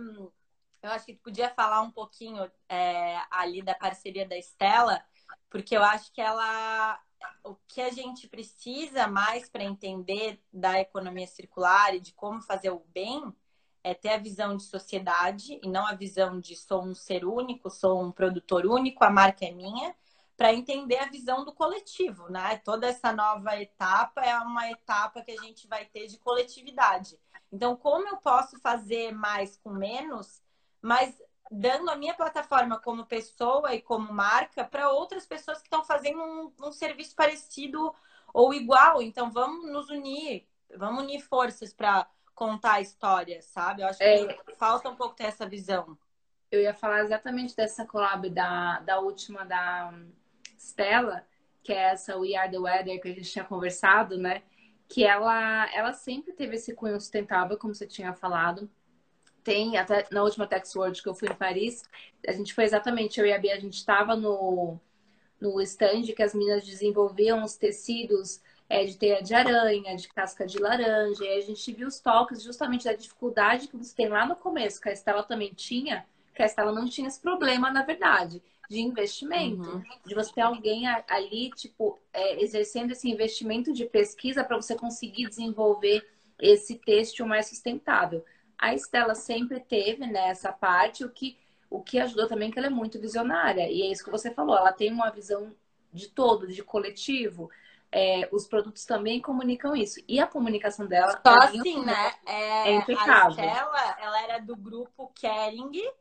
[0.81, 5.03] Eu acho que tu podia falar um pouquinho é, ali da parceria da Estela,
[5.49, 6.99] porque eu acho que ela.
[7.43, 12.69] O que a gente precisa mais para entender da economia circular e de como fazer
[12.69, 13.35] o bem
[13.83, 17.69] é ter a visão de sociedade e não a visão de sou um ser único,
[17.69, 19.93] sou um produtor único, a marca é minha
[20.37, 22.55] para entender a visão do coletivo, né?
[22.63, 27.19] Toda essa nova etapa é uma etapa que a gente vai ter de coletividade.
[27.51, 30.41] Então, como eu posso fazer mais com menos,
[30.81, 35.83] mas dando a minha plataforma como pessoa e como marca para outras pessoas que estão
[35.83, 37.93] fazendo um, um, serviço parecido
[38.33, 39.01] ou igual.
[39.01, 43.81] Então, vamos nos unir, vamos unir forças para contar a história, sabe?
[43.81, 44.33] Eu acho é...
[44.33, 45.97] que falta um pouco ter essa visão.
[46.51, 49.93] Eu ia falar exatamente dessa collab da, da última da
[50.57, 51.25] Stella,
[51.63, 54.43] que é essa We Are the Weather que a gente tinha conversado, né?
[54.87, 58.69] Que ela, ela sempre teve esse cunho sustentável, como você tinha falado.
[59.49, 61.83] Tem, até na última Tex World que eu fui em Paris,
[62.27, 64.77] a gente foi exatamente, eu e a Bia, a gente estava no,
[65.41, 70.45] no stand que as meninas desenvolviam os tecidos é, de teia de aranha, de casca
[70.45, 74.23] de laranja, e a gente viu os toques justamente da dificuldade que você tem lá
[74.23, 77.81] no começo, que a Estela também tinha, que a Estela não tinha esse problema, na
[77.81, 79.83] verdade de investimento, uhum.
[80.05, 85.27] de você ter alguém ali, tipo, é, exercendo esse investimento de pesquisa para você conseguir
[85.27, 86.07] desenvolver
[86.39, 88.23] esse têxtil mais sustentável.
[88.59, 91.37] A Estela sempre teve nessa né, parte, o que,
[91.69, 93.69] o que ajudou também que ela é muito visionária.
[93.71, 95.55] E é isso que você falou, ela tem uma visão
[95.93, 97.49] de todo, de coletivo.
[97.91, 99.99] É, os produtos também comunicam isso.
[100.07, 101.19] E a comunicação dela.
[101.25, 102.13] Só assim, né?
[102.25, 103.43] É, é impecável.
[103.43, 105.91] A Estela, ela era do grupo Kering,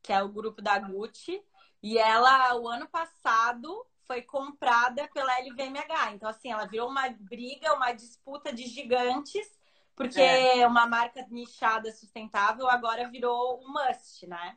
[0.00, 1.42] que é o grupo da Gucci.
[1.82, 6.12] E ela, o ano passado, foi comprada pela LVMH.
[6.14, 9.46] Então, assim, ela virou uma briga, uma disputa de gigantes,
[9.96, 10.66] porque é.
[10.66, 14.56] uma marca nichada sustentável agora virou um must, né?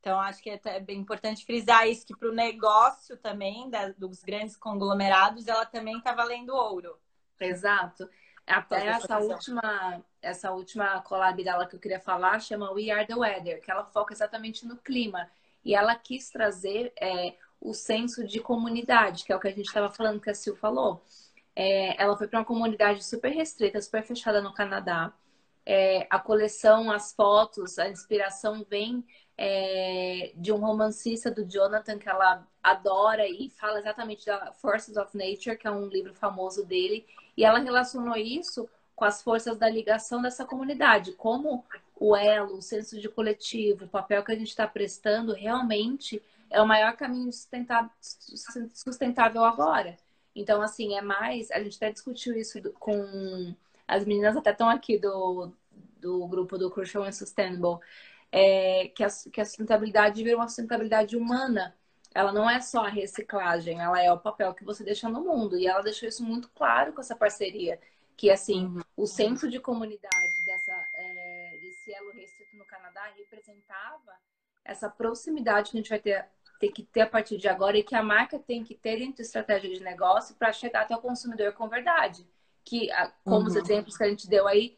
[0.00, 4.22] Então, acho que é bem importante frisar isso, que para o negócio também, da, dos
[4.22, 6.98] grandes conglomerados, ela também está valendo ouro.
[7.38, 8.08] Exato.
[8.46, 13.14] Até essa última, essa última collab dela que eu queria falar chama We Are the
[13.14, 15.30] Weather, que ela foca exatamente no clima.
[15.62, 19.66] E ela quis trazer é, o senso de comunidade, que é o que a gente
[19.66, 21.04] estava falando, que a Sil falou.
[21.54, 25.12] É, ela foi para uma comunidade super restrita, super fechada no Canadá.
[25.66, 29.04] É, a coleção, as fotos, a inspiração vem
[29.36, 35.16] é, de um romancista do Jonathan que ela adora e fala exatamente da Forces of
[35.16, 37.06] Nature, que é um livro famoso dele.
[37.36, 41.64] E ela relacionou isso com as forças da ligação dessa comunidade, como
[41.96, 46.60] o elo, o senso de coletivo, o papel que a gente está prestando realmente é
[46.60, 47.30] o maior caminho
[48.74, 49.96] sustentável agora.
[50.34, 51.50] Então, assim, é mais.
[51.50, 53.54] A gente até discutiu isso com.
[53.86, 55.52] As meninas até estão aqui do,
[55.98, 57.80] do grupo do Crucial and Sustainable.
[58.32, 61.76] É, que, a, que a sustentabilidade vira uma sustentabilidade humana.
[62.14, 65.58] ela não é só a reciclagem, ela é o papel que você deixa no mundo.
[65.58, 67.80] E ela deixou isso muito claro com essa parceria.
[68.16, 68.82] Que, assim, uhum.
[68.96, 74.12] o centro de comunidade dessa, é, desse elo restrito no Canadá representava
[74.64, 76.26] essa proximidade que a gente vai ter,
[76.60, 79.16] ter que ter a partir de agora e que a marca tem que ter dentro
[79.16, 82.24] da estratégia de negócio para chegar até o consumidor com verdade.
[82.62, 82.88] Que,
[83.24, 83.46] como uhum.
[83.46, 84.76] os exemplos que a gente deu aí,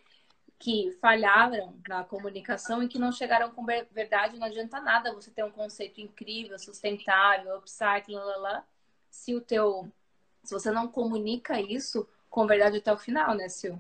[0.59, 5.45] que falharam na comunicação e que não chegaram com verdade, não adianta nada você ter
[5.45, 8.67] um conceito incrível, sustentável, upcycle, lá, lá, lá,
[9.11, 9.91] se o teu
[10.45, 13.79] se você não comunica isso com verdade até o final, né, Sil?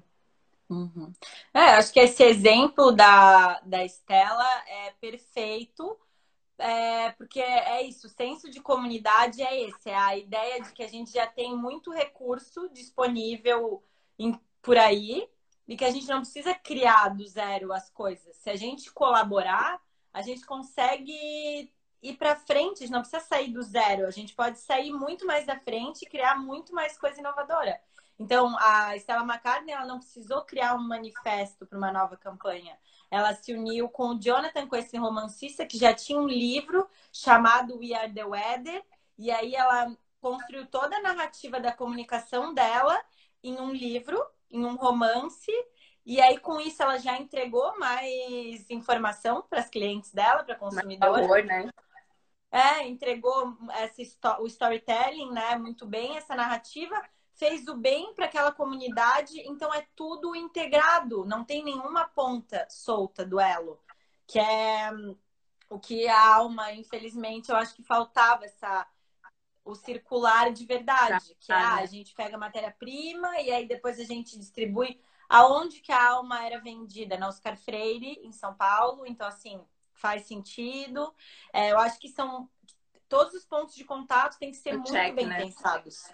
[0.69, 1.13] Uhum.
[1.53, 5.99] É, acho que esse exemplo da, da Estela é perfeito,
[6.63, 10.83] é, porque é isso, o senso de comunidade é esse, é a ideia de que
[10.83, 13.83] a gente já tem muito recurso disponível
[14.19, 15.29] em, por aí,
[15.67, 18.37] e que a gente não precisa criar do zero as coisas.
[18.37, 19.81] Se a gente colaborar,
[20.13, 21.73] a gente consegue
[22.03, 25.27] ir para frente, a gente não precisa sair do zero, a gente pode sair muito
[25.27, 27.81] mais da frente e criar muito mais coisa inovadora.
[28.23, 32.79] Então, a Stella McCartney ela não precisou criar um manifesto para uma nova campanha.
[33.11, 37.77] Ela se uniu com o Jonathan, com esse romancista que já tinha um livro chamado
[37.79, 38.85] We Are the Weather,
[39.19, 42.97] e aí ela construiu toda a narrativa da comunicação dela
[43.43, 45.51] em um livro em um romance.
[46.07, 51.27] E aí, com isso, ela já entregou mais informação para as clientes dela, para consumidores.
[51.27, 51.71] Favor, né?
[52.53, 55.57] É, entregou essa, o storytelling, né?
[55.57, 57.03] Muito bem, essa narrativa.
[57.35, 59.41] Fez o bem para aquela comunidade.
[59.41, 61.25] Então, é tudo integrado.
[61.25, 63.81] Não tem nenhuma ponta solta do elo.
[64.27, 64.91] Que é
[65.69, 68.87] o que a alma, infelizmente, eu acho que faltava essa
[69.65, 74.05] o circular de verdade, que é, ah, a gente pega matéria-prima e aí depois a
[74.05, 79.07] gente distribui aonde que a alma era vendida, na Oscar Freire, em São Paulo.
[79.07, 79.65] Então, assim,
[79.95, 81.15] faz sentido.
[81.53, 82.51] É, eu acho que são
[83.09, 85.37] todos os pontos de contato têm que ser o muito check, bem né?
[85.37, 86.11] pensados.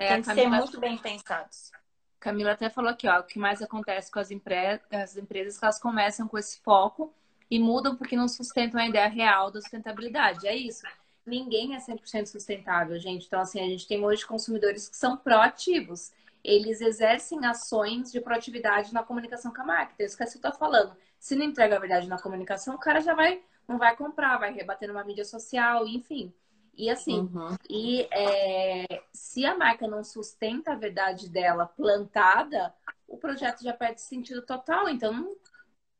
[0.00, 0.50] É, tem que Camila...
[0.50, 1.70] ser muito bem pensados.
[2.18, 4.80] Camila até falou aqui, ó, o que mais acontece com as, empre...
[4.90, 7.14] as empresas que elas começam com esse foco
[7.50, 10.46] e mudam porque não sustentam a ideia real da sustentabilidade.
[10.46, 10.86] É isso
[11.30, 13.26] ninguém é 100% sustentável, gente.
[13.26, 16.12] Então, assim, a gente tem hoje consumidores que são proativos.
[16.42, 19.92] Eles exercem ações de proatividade na comunicação com a marca.
[19.94, 20.96] Então, isso que você está falando.
[21.18, 24.52] Se não entrega a verdade na comunicação, o cara já vai, não vai comprar, vai
[24.52, 26.32] rebater numa mídia social, enfim.
[26.74, 27.56] E assim, uhum.
[27.68, 32.74] e é, se a marca não sustenta a verdade dela plantada,
[33.06, 34.88] o projeto já perde sentido total.
[34.88, 35.36] Então, não,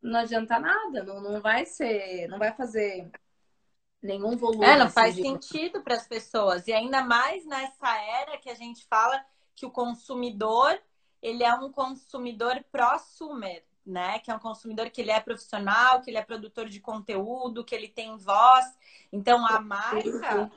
[0.00, 3.10] não adianta nada, não, não vai ser, não vai fazer
[4.02, 4.64] nenhum volume.
[4.64, 6.66] É, não assim, faz sentido para as pessoas.
[6.66, 9.22] E ainda mais nessa era que a gente fala
[9.54, 10.80] que o consumidor,
[11.20, 14.18] ele é um consumidor prosumer, né?
[14.18, 17.74] Que é um consumidor que ele é profissional, que ele é produtor de conteúdo, que
[17.74, 18.66] ele tem voz.
[19.12, 20.50] Então a marca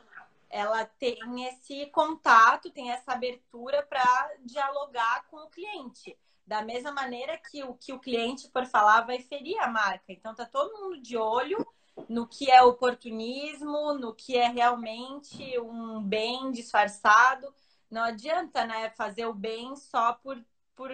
[0.50, 6.16] ela tem esse contato, tem essa abertura para dialogar com o cliente.
[6.46, 10.12] Da mesma maneira que o que o cliente for falar vai ferir a marca.
[10.14, 11.66] Então tá todo mundo de olho
[12.08, 17.52] no que é oportunismo, no que é realmente um bem disfarçado.
[17.90, 20.44] Não adianta, né, fazer o bem só por,
[20.76, 20.92] por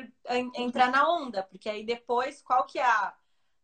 [0.56, 3.14] entrar na onda, porque aí depois qual que é a,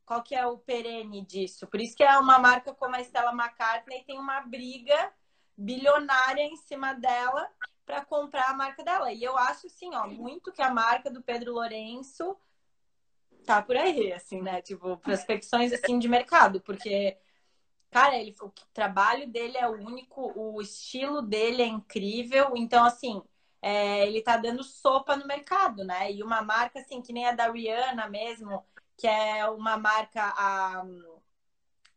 [0.05, 1.67] qual que é o perene disso?
[1.67, 5.13] Por isso que é uma marca como a Stella McCartney tem uma briga
[5.57, 7.49] bilionária em cima dela
[7.85, 9.11] para comprar a marca dela.
[9.11, 12.35] E eu acho assim, ó, muito que a marca do Pedro Lourenço
[13.45, 14.61] tá por aí, assim, né?
[14.61, 17.17] Tipo, prospecções assim de mercado, porque
[17.95, 22.51] Cara, ele, o trabalho dele é único, o estilo dele é incrível.
[22.53, 23.23] Então, assim,
[23.65, 26.11] é, ele tá dando sopa no mercado, né?
[26.11, 28.63] E uma marca, assim, que nem a da Rihanna mesmo,
[28.95, 30.85] que é uma marca, a,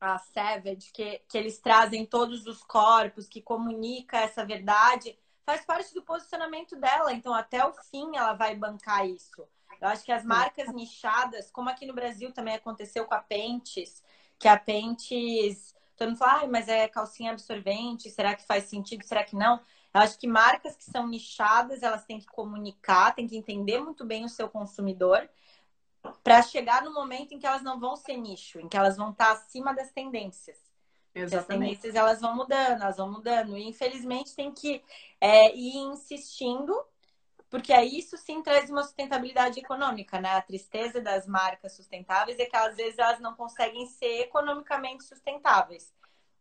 [0.01, 5.93] a Savage, que, que eles trazem todos os corpos, que comunica essa verdade, faz parte
[5.93, 7.13] do posicionamento dela.
[7.13, 9.47] Então, até o fim, ela vai bancar isso.
[9.79, 14.03] Eu acho que as marcas nichadas, como aqui no Brasil também aconteceu com a Pentes,
[14.39, 19.05] que a Pentes Todo mundo fala, ah, mas é calcinha absorvente, será que faz sentido,
[19.05, 19.61] será que não?
[19.95, 24.05] Eu acho que marcas que são nichadas, elas têm que comunicar, têm que entender muito
[24.05, 25.29] bem o seu consumidor,
[26.23, 29.11] para chegar no momento em que elas não vão ser nicho, em que elas vão
[29.11, 30.59] estar acima das tendências.
[31.15, 31.37] Exatamente.
[31.37, 33.57] As tendências elas vão mudando, elas vão mudando.
[33.57, 34.83] E infelizmente tem que
[35.21, 36.75] é, ir insistindo
[37.51, 40.35] porque aí isso sim traz uma sustentabilidade econômica, né?
[40.35, 45.93] A tristeza das marcas sustentáveis é que às vezes elas não conseguem ser economicamente sustentáveis,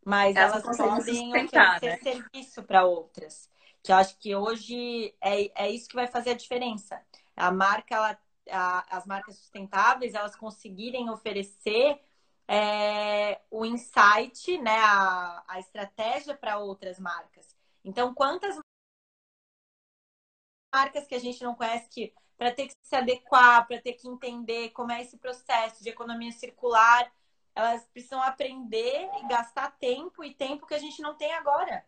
[0.08, 1.98] mas elas, elas podem oferecer né?
[1.98, 3.50] serviço para outras.
[3.84, 7.06] Que eu acho que hoje é, é isso que vai fazer a diferença.
[7.36, 12.02] A marca, ela, a, as marcas sustentáveis, elas conseguirem oferecer
[12.48, 17.54] é, o insight, né, a, a estratégia para outras marcas.
[17.84, 18.58] Então, quantas
[20.74, 24.08] marcas que a gente não conhece que para ter que se adequar, para ter que
[24.08, 27.12] entender como é esse processo de economia circular,
[27.58, 31.84] elas precisam aprender e gastar tempo e tempo que a gente não tem agora.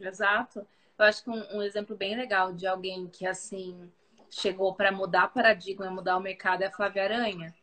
[0.00, 0.66] Exato.
[0.98, 3.92] Eu acho que um, um exemplo bem legal de alguém que assim
[4.30, 7.54] chegou para mudar paradigma, mudar o mercado é a Flávia Aranha.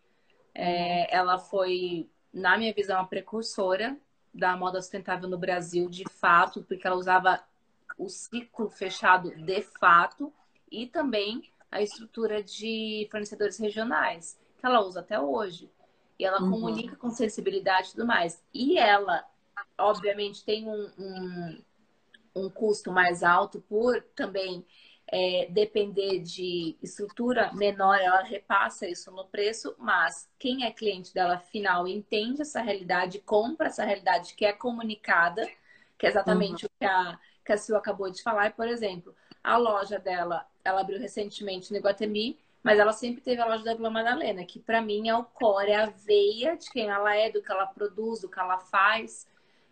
[0.53, 3.97] É, ela foi, na minha visão, a precursora
[4.31, 7.43] da moda sustentável no Brasil, de fato, porque ela usava
[7.97, 10.31] o ciclo fechado de fato
[10.71, 15.71] e também a estrutura de fornecedores regionais, que ela usa até hoje.
[16.19, 16.51] E ela uhum.
[16.51, 18.43] comunica com sensibilidade e tudo mais.
[18.53, 19.25] E ela,
[19.77, 21.61] obviamente, tem um, um,
[22.35, 24.65] um custo mais alto por também
[25.11, 31.39] é, depender de estrutura menor, ela repassa isso no preço, mas quem é cliente dela
[31.39, 35.49] final entende essa realidade, compra essa realidade que é comunicada,
[35.97, 36.69] que é exatamente uhum.
[36.71, 38.47] o que a, que a Sil acabou de falar.
[38.47, 43.41] E, por exemplo, a loja dela, ela abriu recentemente no Iguatemi, mas ela sempre teve
[43.41, 46.69] a loja da Vila Madalena, que para mim é o core, é a veia de
[46.69, 49.25] quem ela é, do que ela produz, do que ela faz.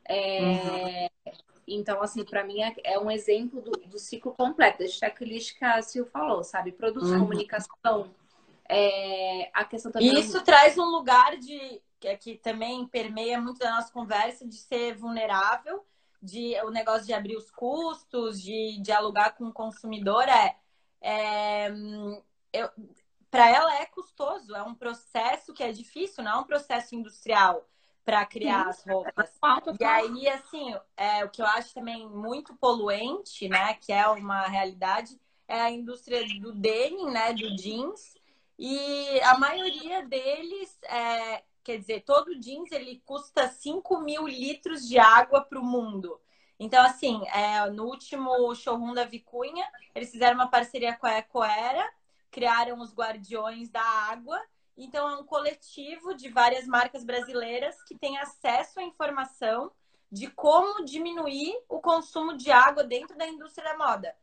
[0.06, 1.34] É, uhum.
[1.68, 5.66] Então, assim, para mim é, é, um exemplo do, do ciclo completo, da checklist que
[5.66, 6.72] a Sil falou, sabe?
[6.72, 7.20] Produto, uhum.
[7.20, 8.10] comunicação,
[8.70, 10.16] é, a questão também...
[10.16, 11.82] E isso traz um lugar de...
[12.00, 15.84] Que, que também permeia muito da nossa conversa de ser vulnerável,
[16.22, 20.56] de o negócio de abrir os custos, de dialogar com o consumidor, é...
[21.02, 21.70] é
[23.30, 27.68] para ela é custoso, é um processo que é difícil, não é um processo industrial
[28.08, 28.70] para criar Sim.
[28.70, 29.30] as roupas.
[29.80, 34.48] E aí, assim, é, o que eu acho também muito poluente, né, que é uma
[34.48, 38.16] realidade, é a indústria do denim, né, do jeans.
[38.58, 44.98] E a maioria deles, é, quer dizer, todo jeans ele custa 5 mil litros de
[44.98, 46.20] água para o mundo.
[46.58, 51.88] Então, assim, é, no último showroom da Vicunha, eles fizeram uma parceria com a Ecoera,
[52.32, 54.42] criaram os Guardiões da Água,
[54.78, 59.72] então, é um coletivo de várias marcas brasileiras que tem acesso à informação
[60.12, 64.16] de como diminuir o consumo de água dentro da indústria da moda.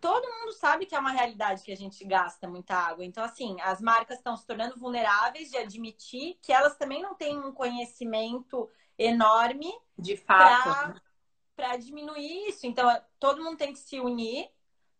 [0.00, 3.04] Todo mundo sabe que é uma realidade que a gente gasta muita água.
[3.04, 7.38] Então, assim, as marcas estão se tornando vulneráveis de admitir que elas também não têm
[7.38, 11.00] um conhecimento enorme de fato
[11.54, 12.66] para diminuir isso.
[12.66, 12.88] Então,
[13.20, 14.50] todo mundo tem que se unir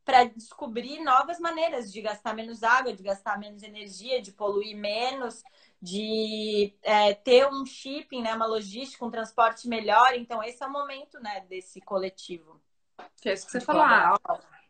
[0.04, 5.42] para descobrir novas maneiras de gastar menos água, de gastar menos energia, de poluir menos,
[5.80, 10.14] de é, ter um shipping, né, uma logística, um transporte melhor.
[10.14, 12.60] Então, esse é o momento né, desse coletivo.
[13.20, 13.82] Que é isso que você falou.
[13.82, 14.18] Ah,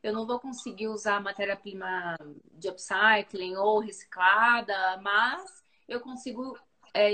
[0.02, 2.16] eu não vou conseguir usar matéria-prima
[2.52, 6.58] de upcycling ou reciclada, mas eu consigo
[6.92, 7.12] é,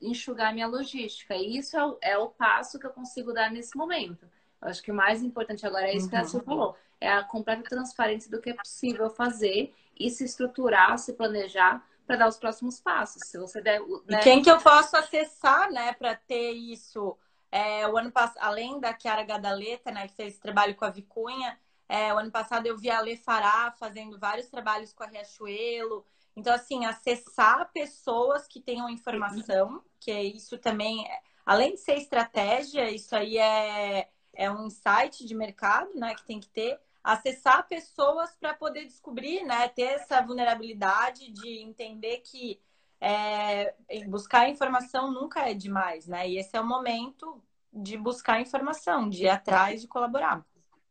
[0.00, 1.34] enxugar minha logística.
[1.34, 4.28] E isso é o, é o passo que eu consigo dar nesse momento.
[4.62, 6.44] Eu acho que o mais importante agora é isso que a Sil uhum.
[6.44, 11.84] falou é a completa transparência do que é possível fazer e se estruturar, se planejar
[12.06, 13.22] para dar os próximos passos.
[13.26, 14.20] Se você der, né?
[14.20, 17.16] E quem que eu posso acessar, né, para ter isso?
[17.50, 20.90] É, o ano passado, além da Chiara Gadaleta, né, que fez esse trabalho com a
[20.90, 25.06] Vicunha, é, o ano passado eu vi a Lê Fará fazendo vários trabalhos com a
[25.06, 26.04] Riachuelo.
[26.34, 31.06] Então, assim, acessar pessoas que tenham informação, que é isso também,
[31.44, 36.38] além de ser estratégia, isso aí é, é um insight de mercado, né, que tem
[36.40, 39.68] que ter acessar pessoas para poder descobrir, né?
[39.68, 42.60] Ter essa vulnerabilidade de entender que
[43.00, 43.74] é,
[44.08, 46.28] buscar informação nunca é demais, né?
[46.28, 47.40] E esse é o momento
[47.72, 50.44] de buscar informação, de ir atrás, de colaborar.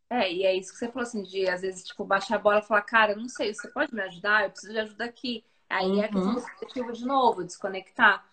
[0.09, 2.59] É, e é isso que você falou assim, de às vezes, tipo, baixar a bola
[2.59, 4.43] e falar, cara, não sei, você pode me ajudar?
[4.43, 5.43] Eu preciso de ajuda aqui.
[5.70, 6.01] Aí uhum.
[6.01, 8.26] é a questão do objetivo de novo, desconectar.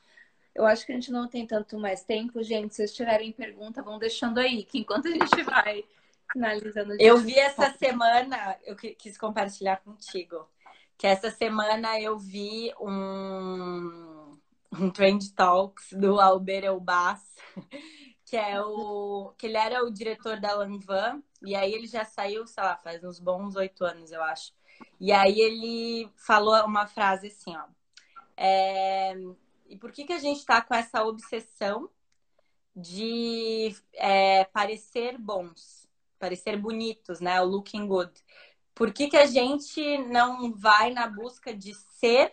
[0.55, 2.75] Eu acho que a gente não tem tanto mais tempo, gente.
[2.75, 5.85] Se vocês tiverem pergunta, vão deixando aí, que enquanto a gente vai
[6.33, 6.97] Finalizando.
[6.99, 10.49] Eu vi essa semana, eu quis compartilhar contigo,
[10.97, 14.39] que essa semana eu vi um,
[14.73, 17.21] um Trend Talks do Albert Elbaz,
[18.25, 22.47] que é o que ele era o diretor da Lanvin, e aí ele já saiu,
[22.47, 24.53] sei lá, faz uns bons oito anos, eu acho.
[24.99, 27.65] E aí ele falou uma frase assim, ó.
[28.37, 29.15] É,
[29.67, 31.91] e por que, que a gente está com essa obsessão
[32.75, 35.89] de é, parecer bons?
[36.23, 37.43] Parecer bonitos, né?
[37.43, 38.13] O looking good.
[38.77, 42.33] Por que, que a gente não vai na busca de ser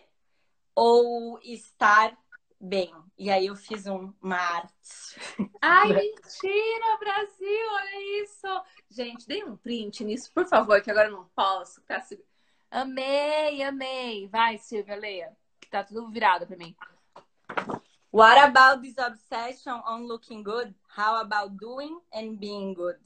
[0.76, 2.16] ou estar
[2.60, 2.94] bem?
[3.18, 5.18] E aí eu fiz um, uma arte.
[5.60, 8.46] Ai, mentira, Brasil, olha isso!
[8.88, 11.82] Gente, dê um print nisso, por favor, que agora eu não posso.
[11.82, 12.00] Tá...
[12.70, 14.28] Amei, amei.
[14.28, 15.36] Vai, Silvia, leia.
[15.60, 16.76] Que tá tudo virado pra mim.
[18.12, 20.72] What about this obsession on looking good?
[20.96, 23.00] How about doing and being good?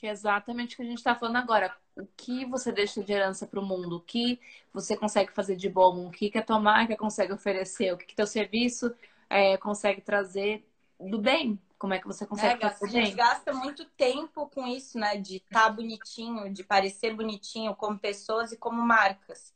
[0.00, 1.76] Que é exatamente o que a gente está falando agora.
[1.94, 3.96] O que você deixa de herança para o mundo?
[3.96, 4.40] O que
[4.72, 6.06] você consegue fazer de bom?
[6.06, 7.92] O que, que a tua marca consegue oferecer?
[7.92, 8.94] O que, que teu serviço
[9.28, 10.66] é, consegue trazer
[10.98, 11.60] do bem?
[11.78, 15.18] Como é que você consegue é, fazer A gente gasta muito tempo com isso, né?
[15.18, 19.52] De estar tá bonitinho, de parecer bonitinho como pessoas e como marcas.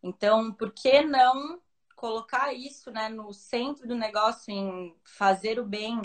[0.00, 1.60] Então, por que não
[1.96, 6.00] colocar isso né, no centro do negócio, em fazer o bem,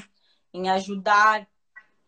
[0.52, 1.48] em ajudar?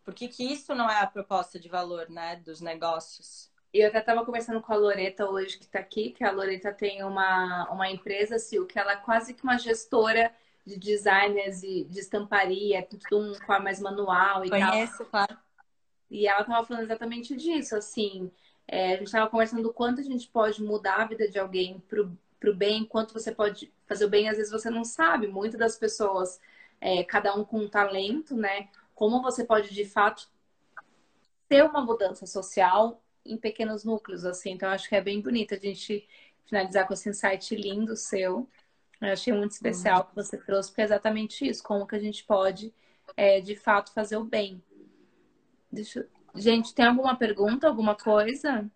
[0.08, 3.50] Por que, que isso não é a proposta de valor né, dos negócios?
[3.74, 7.04] Eu até estava conversando com a Loreta hoje, que está aqui, que a Loreta tem
[7.04, 10.32] uma, uma empresa, Sil, que ela é quase que uma gestora
[10.64, 15.06] de designers e de estamparia, tudo um forma mais manual e Conheço, tal.
[15.08, 15.38] claro.
[16.10, 18.32] E ela estava falando exatamente disso, assim.
[18.66, 21.82] É, a gente estava conversando do quanto a gente pode mudar a vida de alguém
[21.86, 22.00] para
[22.50, 25.26] o bem, quanto você pode fazer o bem, às vezes você não sabe.
[25.26, 26.40] Muitas das pessoas,
[26.80, 28.70] é, cada um com um talento, né?
[28.98, 30.28] Como você pode, de fato,
[31.48, 34.50] ter uma mudança social em pequenos núcleos, assim.
[34.50, 36.04] Então, acho que é bem bonito a gente
[36.44, 38.48] finalizar com esse insight lindo seu.
[39.00, 42.24] Eu achei muito especial que você trouxe, porque é exatamente isso, como que a gente
[42.24, 42.74] pode,
[43.16, 44.60] é, de fato, fazer o bem.
[45.70, 46.04] Deixa...
[46.34, 48.68] Gente, tem alguma pergunta, alguma coisa?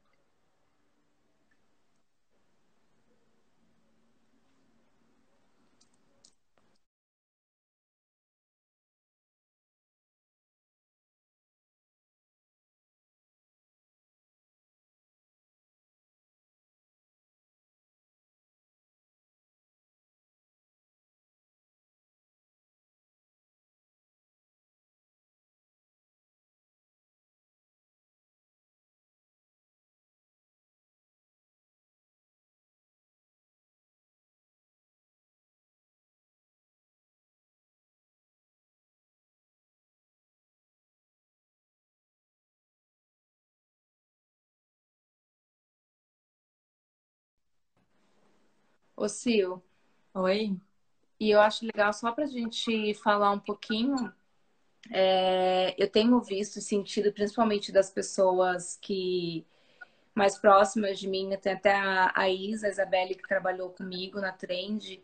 [48.97, 49.61] Ô, Sil.
[50.15, 50.57] Oi.
[51.21, 54.13] E eu acho legal, só para a gente falar um pouquinho,
[54.91, 59.47] é, eu tenho visto e sentido, principalmente das pessoas que
[60.15, 64.33] mais próximas de mim, tem até a, a Isa, a Isabelle, que trabalhou comigo na
[64.33, 65.01] Trend,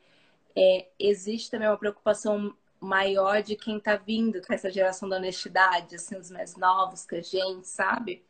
[0.56, 5.96] é, existe também uma preocupação maior de quem está vindo com essa geração da honestidade,
[5.96, 8.24] assim, os mais novos que a gente, sabe?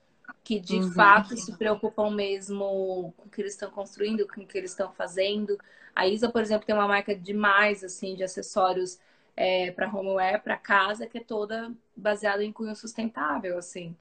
[0.44, 0.92] Que de uhum.
[0.92, 4.92] fato se preocupam mesmo com o que eles estão construindo, com o que eles estão
[4.92, 5.58] fazendo.
[5.94, 8.98] A Isa, por exemplo, tem uma marca demais assim de acessórios
[9.36, 13.96] é, para homeware, para casa, que é toda baseada em cunho sustentável, assim.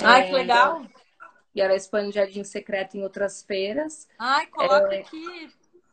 [0.00, 0.86] Ai, é, que legal!
[1.54, 4.06] E ela expande Jardim Secreto em outras feiras.
[4.18, 5.00] Ai, coloca é...
[5.00, 5.50] aqui.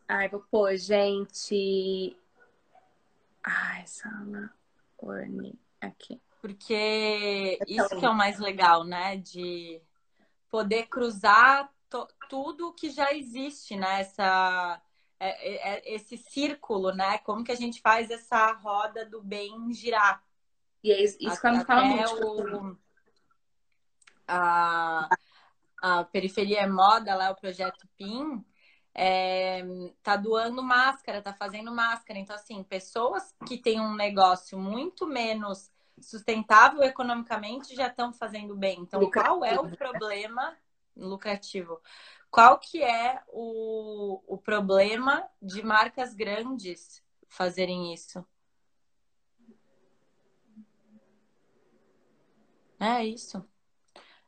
[0.07, 2.17] Ai, pô, gente.
[3.41, 4.51] Ai, sala.
[4.97, 5.57] Orne.
[5.79, 6.21] Aqui.
[6.43, 7.85] Porque então...
[7.85, 9.15] isso que é o mais legal, né?
[9.15, 9.81] De
[10.51, 11.73] poder cruzar
[12.27, 14.01] tudo que já existe, né?
[14.01, 14.81] Essa,
[15.17, 17.17] é, é, é, esse círculo, né?
[17.19, 20.21] Como que a gente faz essa roda do bem girar?
[20.83, 22.27] E é isso, isso que ela fala muito.
[22.27, 22.77] O,
[24.27, 25.07] a,
[25.81, 28.43] a Periferia é Moda, lá o projeto PIN,
[28.93, 29.63] é,
[30.03, 32.19] tá doando máscara, tá fazendo máscara.
[32.19, 38.81] Então, assim, pessoas que têm um negócio muito menos sustentável economicamente já estão fazendo bem.
[38.81, 39.39] Então, lucrativo.
[39.39, 40.57] qual é o problema
[40.95, 41.81] lucrativo?
[42.29, 48.25] Qual que é o, o problema de marcas grandes fazerem isso?
[52.79, 53.43] É isso.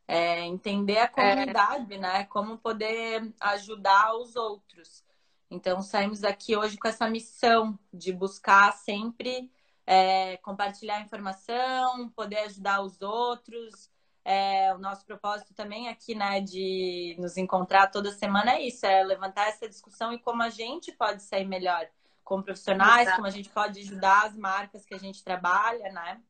[0.08, 1.98] É entender a comunidade, é.
[1.98, 2.24] né?
[2.26, 5.04] Como poder ajudar os outros.
[5.50, 9.50] Então, saímos aqui hoje com essa missão de buscar sempre
[9.86, 13.90] é, compartilhar informação, poder ajudar os outros.
[14.24, 19.04] É, o nosso propósito também aqui, né, de nos encontrar toda semana é isso, é
[19.04, 21.86] levantar essa discussão e como a gente pode sair melhor
[22.24, 23.16] como profissionais, Exato.
[23.16, 26.20] como a gente pode ajudar as marcas que a gente trabalha, né?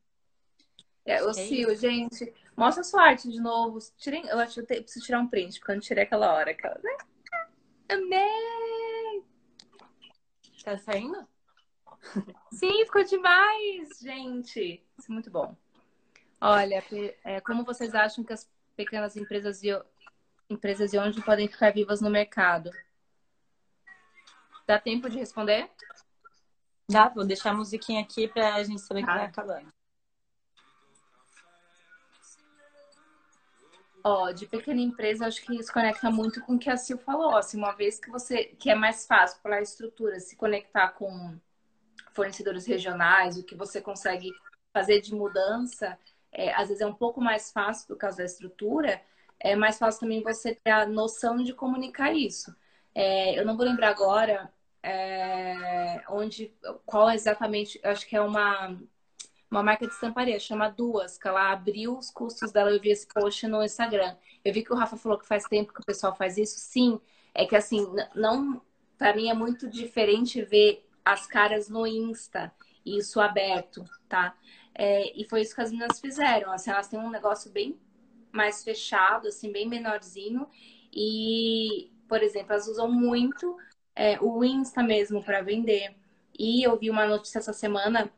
[1.03, 3.79] É, o Sil, gente, mostra a sua arte de novo.
[3.97, 6.51] Tirem, eu acho que eu preciso tirar um print, porque eu não tirei aquela hora.
[6.51, 6.77] Aquela...
[6.83, 6.97] Né?
[7.89, 9.23] Amei!
[10.63, 11.27] Tá saindo?
[12.51, 14.83] Sim, ficou demais, gente.
[14.97, 15.55] Isso é muito bom.
[16.39, 16.83] Olha,
[17.23, 19.69] é, como vocês acham que as pequenas empresas e
[20.49, 22.71] empresas de onde podem ficar vivas no mercado?
[24.65, 25.69] Dá tempo de responder?
[26.89, 29.67] Dá, vou deixar a musiquinha aqui para a gente saber que vai acabando.
[34.03, 37.35] Ó, de pequena empresa, acho que isso conecta muito com o que a Sil falou.
[37.35, 41.37] Assim, uma vez que você que é mais fácil falar estrutura, se conectar com
[42.17, 44.31] fornecedores regionais, o que você consegue
[44.73, 45.97] fazer de mudança,
[46.31, 48.99] é, às vezes é um pouco mais fácil por causa da estrutura,
[49.39, 52.53] é mais fácil também você ter a noção de comunicar isso.
[52.93, 54.51] É, eu não vou lembrar agora
[54.81, 56.51] é, onde,
[56.85, 58.75] qual exatamente, acho que é uma,
[59.49, 63.07] uma marca de estamparia, chama Duas, que ela abriu os custos dela, eu vi esse
[63.07, 64.15] post no Instagram.
[64.43, 66.99] Eu vi que o Rafa falou que faz tempo que o pessoal faz isso, sim,
[67.33, 68.59] é que assim, não,
[68.97, 72.53] para mim é muito diferente ver as caras no Insta,
[72.85, 74.35] isso aberto, tá?
[74.73, 77.79] É, e foi isso que as meninas fizeram, assim, elas têm um negócio bem
[78.31, 80.47] mais fechado, assim, bem menorzinho,
[80.93, 83.57] e, por exemplo, elas usam muito
[83.95, 85.95] é, o Insta mesmo para vender.
[86.37, 88.11] E eu vi uma notícia essa semana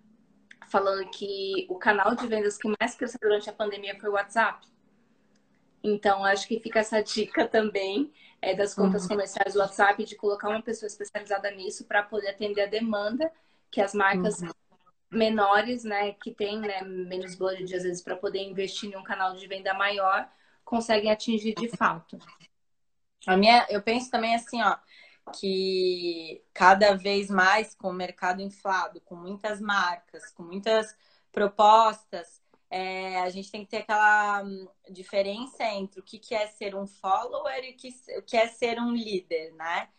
[0.70, 4.68] falando que o canal de vendas que mais cresceu durante a pandemia foi o WhatsApp.
[5.84, 8.12] Então, acho que fica essa dica também
[8.42, 9.10] é, das contas uhum.
[9.10, 13.32] comerciais do WhatsApp de colocar uma pessoa especializada nisso para poder atender a demanda
[13.72, 14.50] que as marcas uhum.
[15.12, 19.36] menores, né, que têm né, menos budget às vezes para poder investir em um canal
[19.36, 20.28] de venda maior,
[20.64, 22.18] conseguem atingir de fato.
[23.28, 24.78] A minha, eu penso também assim, ó,
[25.34, 30.96] que cada vez mais com o mercado inflado, com muitas marcas, com muitas
[31.32, 36.76] propostas, é, a gente tem que ter aquela hum, diferença entre o que, é ser
[36.76, 39.90] um follower e o que, o que é ser um líder, né?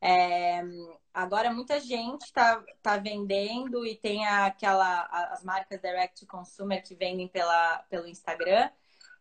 [0.00, 0.62] É,
[1.14, 5.02] agora muita gente está tá vendendo e tem aquela
[5.32, 8.70] as marcas direct to consumer que vendem pela, pelo Instagram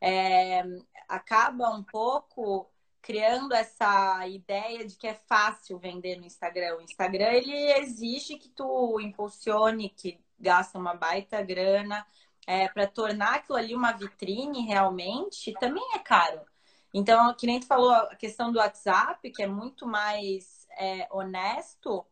[0.01, 0.64] é,
[1.08, 2.70] acaba um pouco
[3.01, 6.78] criando essa ideia de que é fácil vender no Instagram.
[6.78, 12.06] O Instagram ele exige que tu impulsione, que gasta uma baita grana
[12.48, 16.41] é, para tornar aquilo ali uma vitrine realmente, também é caro.
[16.93, 22.06] Então, que nem tu falou, a questão do WhatsApp, que é muito mais é, honesto,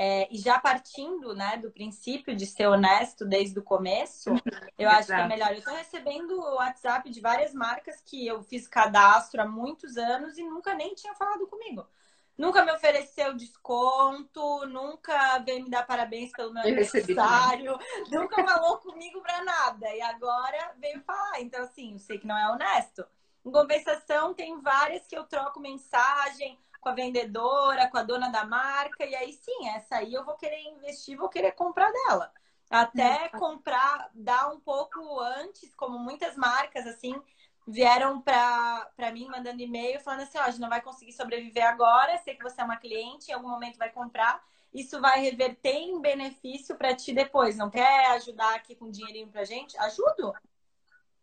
[0.00, 4.30] é, e já partindo né, do princípio de ser honesto desde o começo,
[4.78, 5.50] eu acho que é melhor.
[5.50, 10.44] Eu estou recebendo WhatsApp de várias marcas que eu fiz cadastro há muitos anos e
[10.44, 11.84] nunca nem tinha falado comigo.
[12.38, 17.76] Nunca me ofereceu desconto, nunca veio me dar parabéns pelo meu aniversário,
[18.12, 19.92] nunca falou comigo para nada.
[19.92, 21.40] E agora veio falar.
[21.40, 23.04] Então, assim, eu sei que não é honesto.
[23.44, 28.44] Em compensação, tem várias que eu troco mensagem com a vendedora, com a dona da
[28.44, 32.32] marca, e aí sim, essa aí eu vou querer investir, vou querer comprar dela.
[32.70, 37.20] Até comprar, dar um pouco antes, como muitas marcas, assim,
[37.68, 42.16] vieram para mim mandando e-mail falando assim: ó, a gente não vai conseguir sobreviver agora,
[42.18, 44.42] sei que você é uma cliente, em algum momento vai comprar,
[44.72, 47.56] isso vai reverter em benefício para ti depois.
[47.56, 49.76] Não quer ajudar aqui com dinheirinho pra gente?
[49.78, 50.32] Ajudo!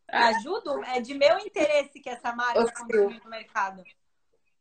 [0.08, 0.84] Ajudo?
[0.86, 3.84] É de meu interesse que essa marca continue no mercado.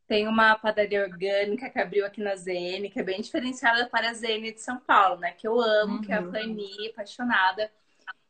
[0.06, 4.14] Tem uma padaria orgânica que abriu aqui na ZN, que é bem diferenciada para a
[4.14, 5.32] ZN de São Paulo, né?
[5.32, 6.00] Que eu amo, uhum.
[6.00, 6.90] que é a uhum.
[6.90, 7.70] apaixonada.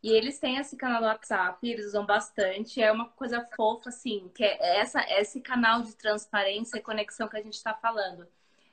[0.04, 2.78] E eles têm esse canal no WhatsApp, eles usam bastante.
[2.78, 7.38] É uma coisa fofa, assim, que é essa, esse canal de transparência e conexão que
[7.38, 8.28] a gente está falando.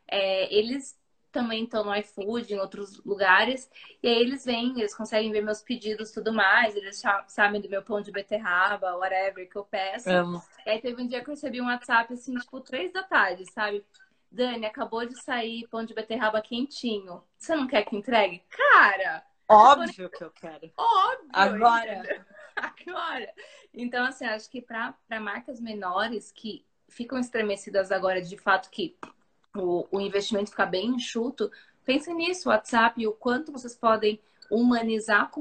[0.05, 0.99] É, eles
[1.31, 3.71] também estão no iFood, em outros lugares.
[4.03, 6.75] E aí eles vêm, eles conseguem ver meus pedidos e tudo mais.
[6.75, 10.09] Eles sabem do meu pão de beterraba, whatever que eu peço.
[10.09, 10.43] Amo.
[10.65, 13.49] E aí teve um dia que eu recebi um WhatsApp, assim, tipo, três da tarde,
[13.53, 13.85] sabe?
[14.29, 17.23] Dani, acabou de sair pão de beterraba quentinho.
[17.37, 18.43] Você não quer que entregue?
[18.49, 19.30] Cara!
[19.51, 20.71] Óbvio que eu quero.
[20.77, 21.29] Óbvio!
[21.33, 22.25] Agora!
[22.55, 23.33] Agora!
[23.73, 28.97] Então, assim, acho que para marcas menores que ficam estremecidas agora de fato que
[29.55, 31.51] o, o investimento ficar bem enxuto,
[31.85, 35.31] pensem nisso, WhatsApp, o quanto vocês podem humanizar a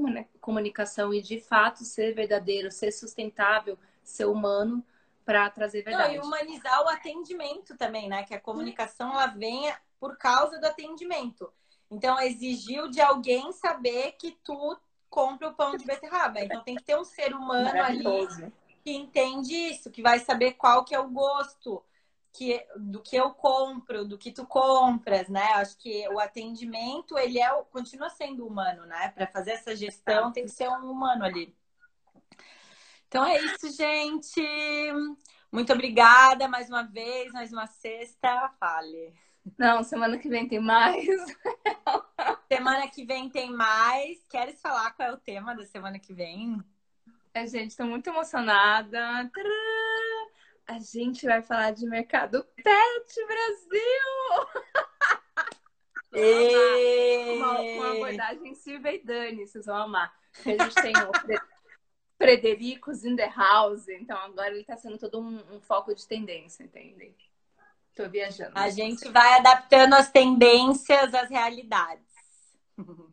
[0.40, 4.84] comunicação e de fato ser verdadeiro, ser sustentável, ser humano
[5.24, 6.16] para trazer verdade.
[6.16, 8.22] Não, e humanizar o atendimento também, né?
[8.22, 11.52] Que a comunicação ela venha por causa do atendimento.
[11.90, 14.78] Então exigiu de alguém saber que tu
[15.08, 16.40] compra o pão de beterraba.
[16.40, 18.26] Então tem que ter um ser humano ali
[18.82, 21.84] que entende isso, que vai saber qual que é o gosto,
[22.32, 25.52] que, do que eu compro, do que tu compras, né?
[25.54, 29.08] Acho que o atendimento, ele é, continua sendo humano, né?
[29.08, 31.54] Para fazer essa gestão tem que ser um humano ali.
[33.08, 34.40] Então é isso, gente.
[35.50, 38.48] Muito obrigada mais uma vez, mais uma sexta.
[38.60, 39.12] Fale.
[39.58, 41.06] Não, semana que vem tem mais.
[42.52, 44.24] semana que vem tem mais.
[44.28, 46.62] Queres falar qual é o tema da semana que vem?
[47.32, 48.98] É, gente, estou muito emocionada.
[49.32, 50.30] Tcharam!
[50.70, 53.80] a gente vai falar de mercado pet Brasil!
[57.36, 60.14] uma, uma abordagem Silvia e Dani, vocês vão amar.
[60.46, 61.10] A gente tem o
[63.04, 67.16] in the house, então agora ele está sendo todo um, um, foco de tendência, entende?
[68.08, 68.52] Viajando.
[68.54, 72.04] A gente vai adaptando as tendências às realidades.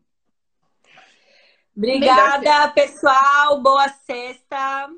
[1.76, 3.60] Obrigada, pessoal.
[3.60, 4.90] Boa sexta.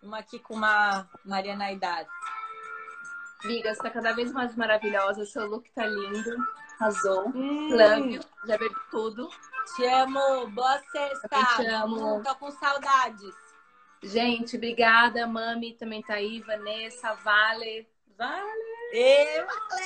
[0.00, 2.08] Uma aqui com uma Mariana Idade.
[3.44, 5.24] Amiga, você tá cada vez mais maravilhosa.
[5.24, 6.36] Seu look tá lindo.
[6.78, 7.28] Arrasou.
[7.28, 7.70] Hum.
[7.70, 9.28] Love Já bebi tudo.
[9.74, 10.48] Te amo.
[10.50, 11.28] Boa sexta.
[11.32, 12.22] Eu te amo.
[12.22, 13.34] Tô com saudades.
[14.02, 15.26] Gente, obrigada.
[15.26, 16.40] Mami também tá aí.
[16.40, 17.88] Vanessa, Vale.
[18.16, 18.77] Vale.
[18.90, 19.78] E, vale.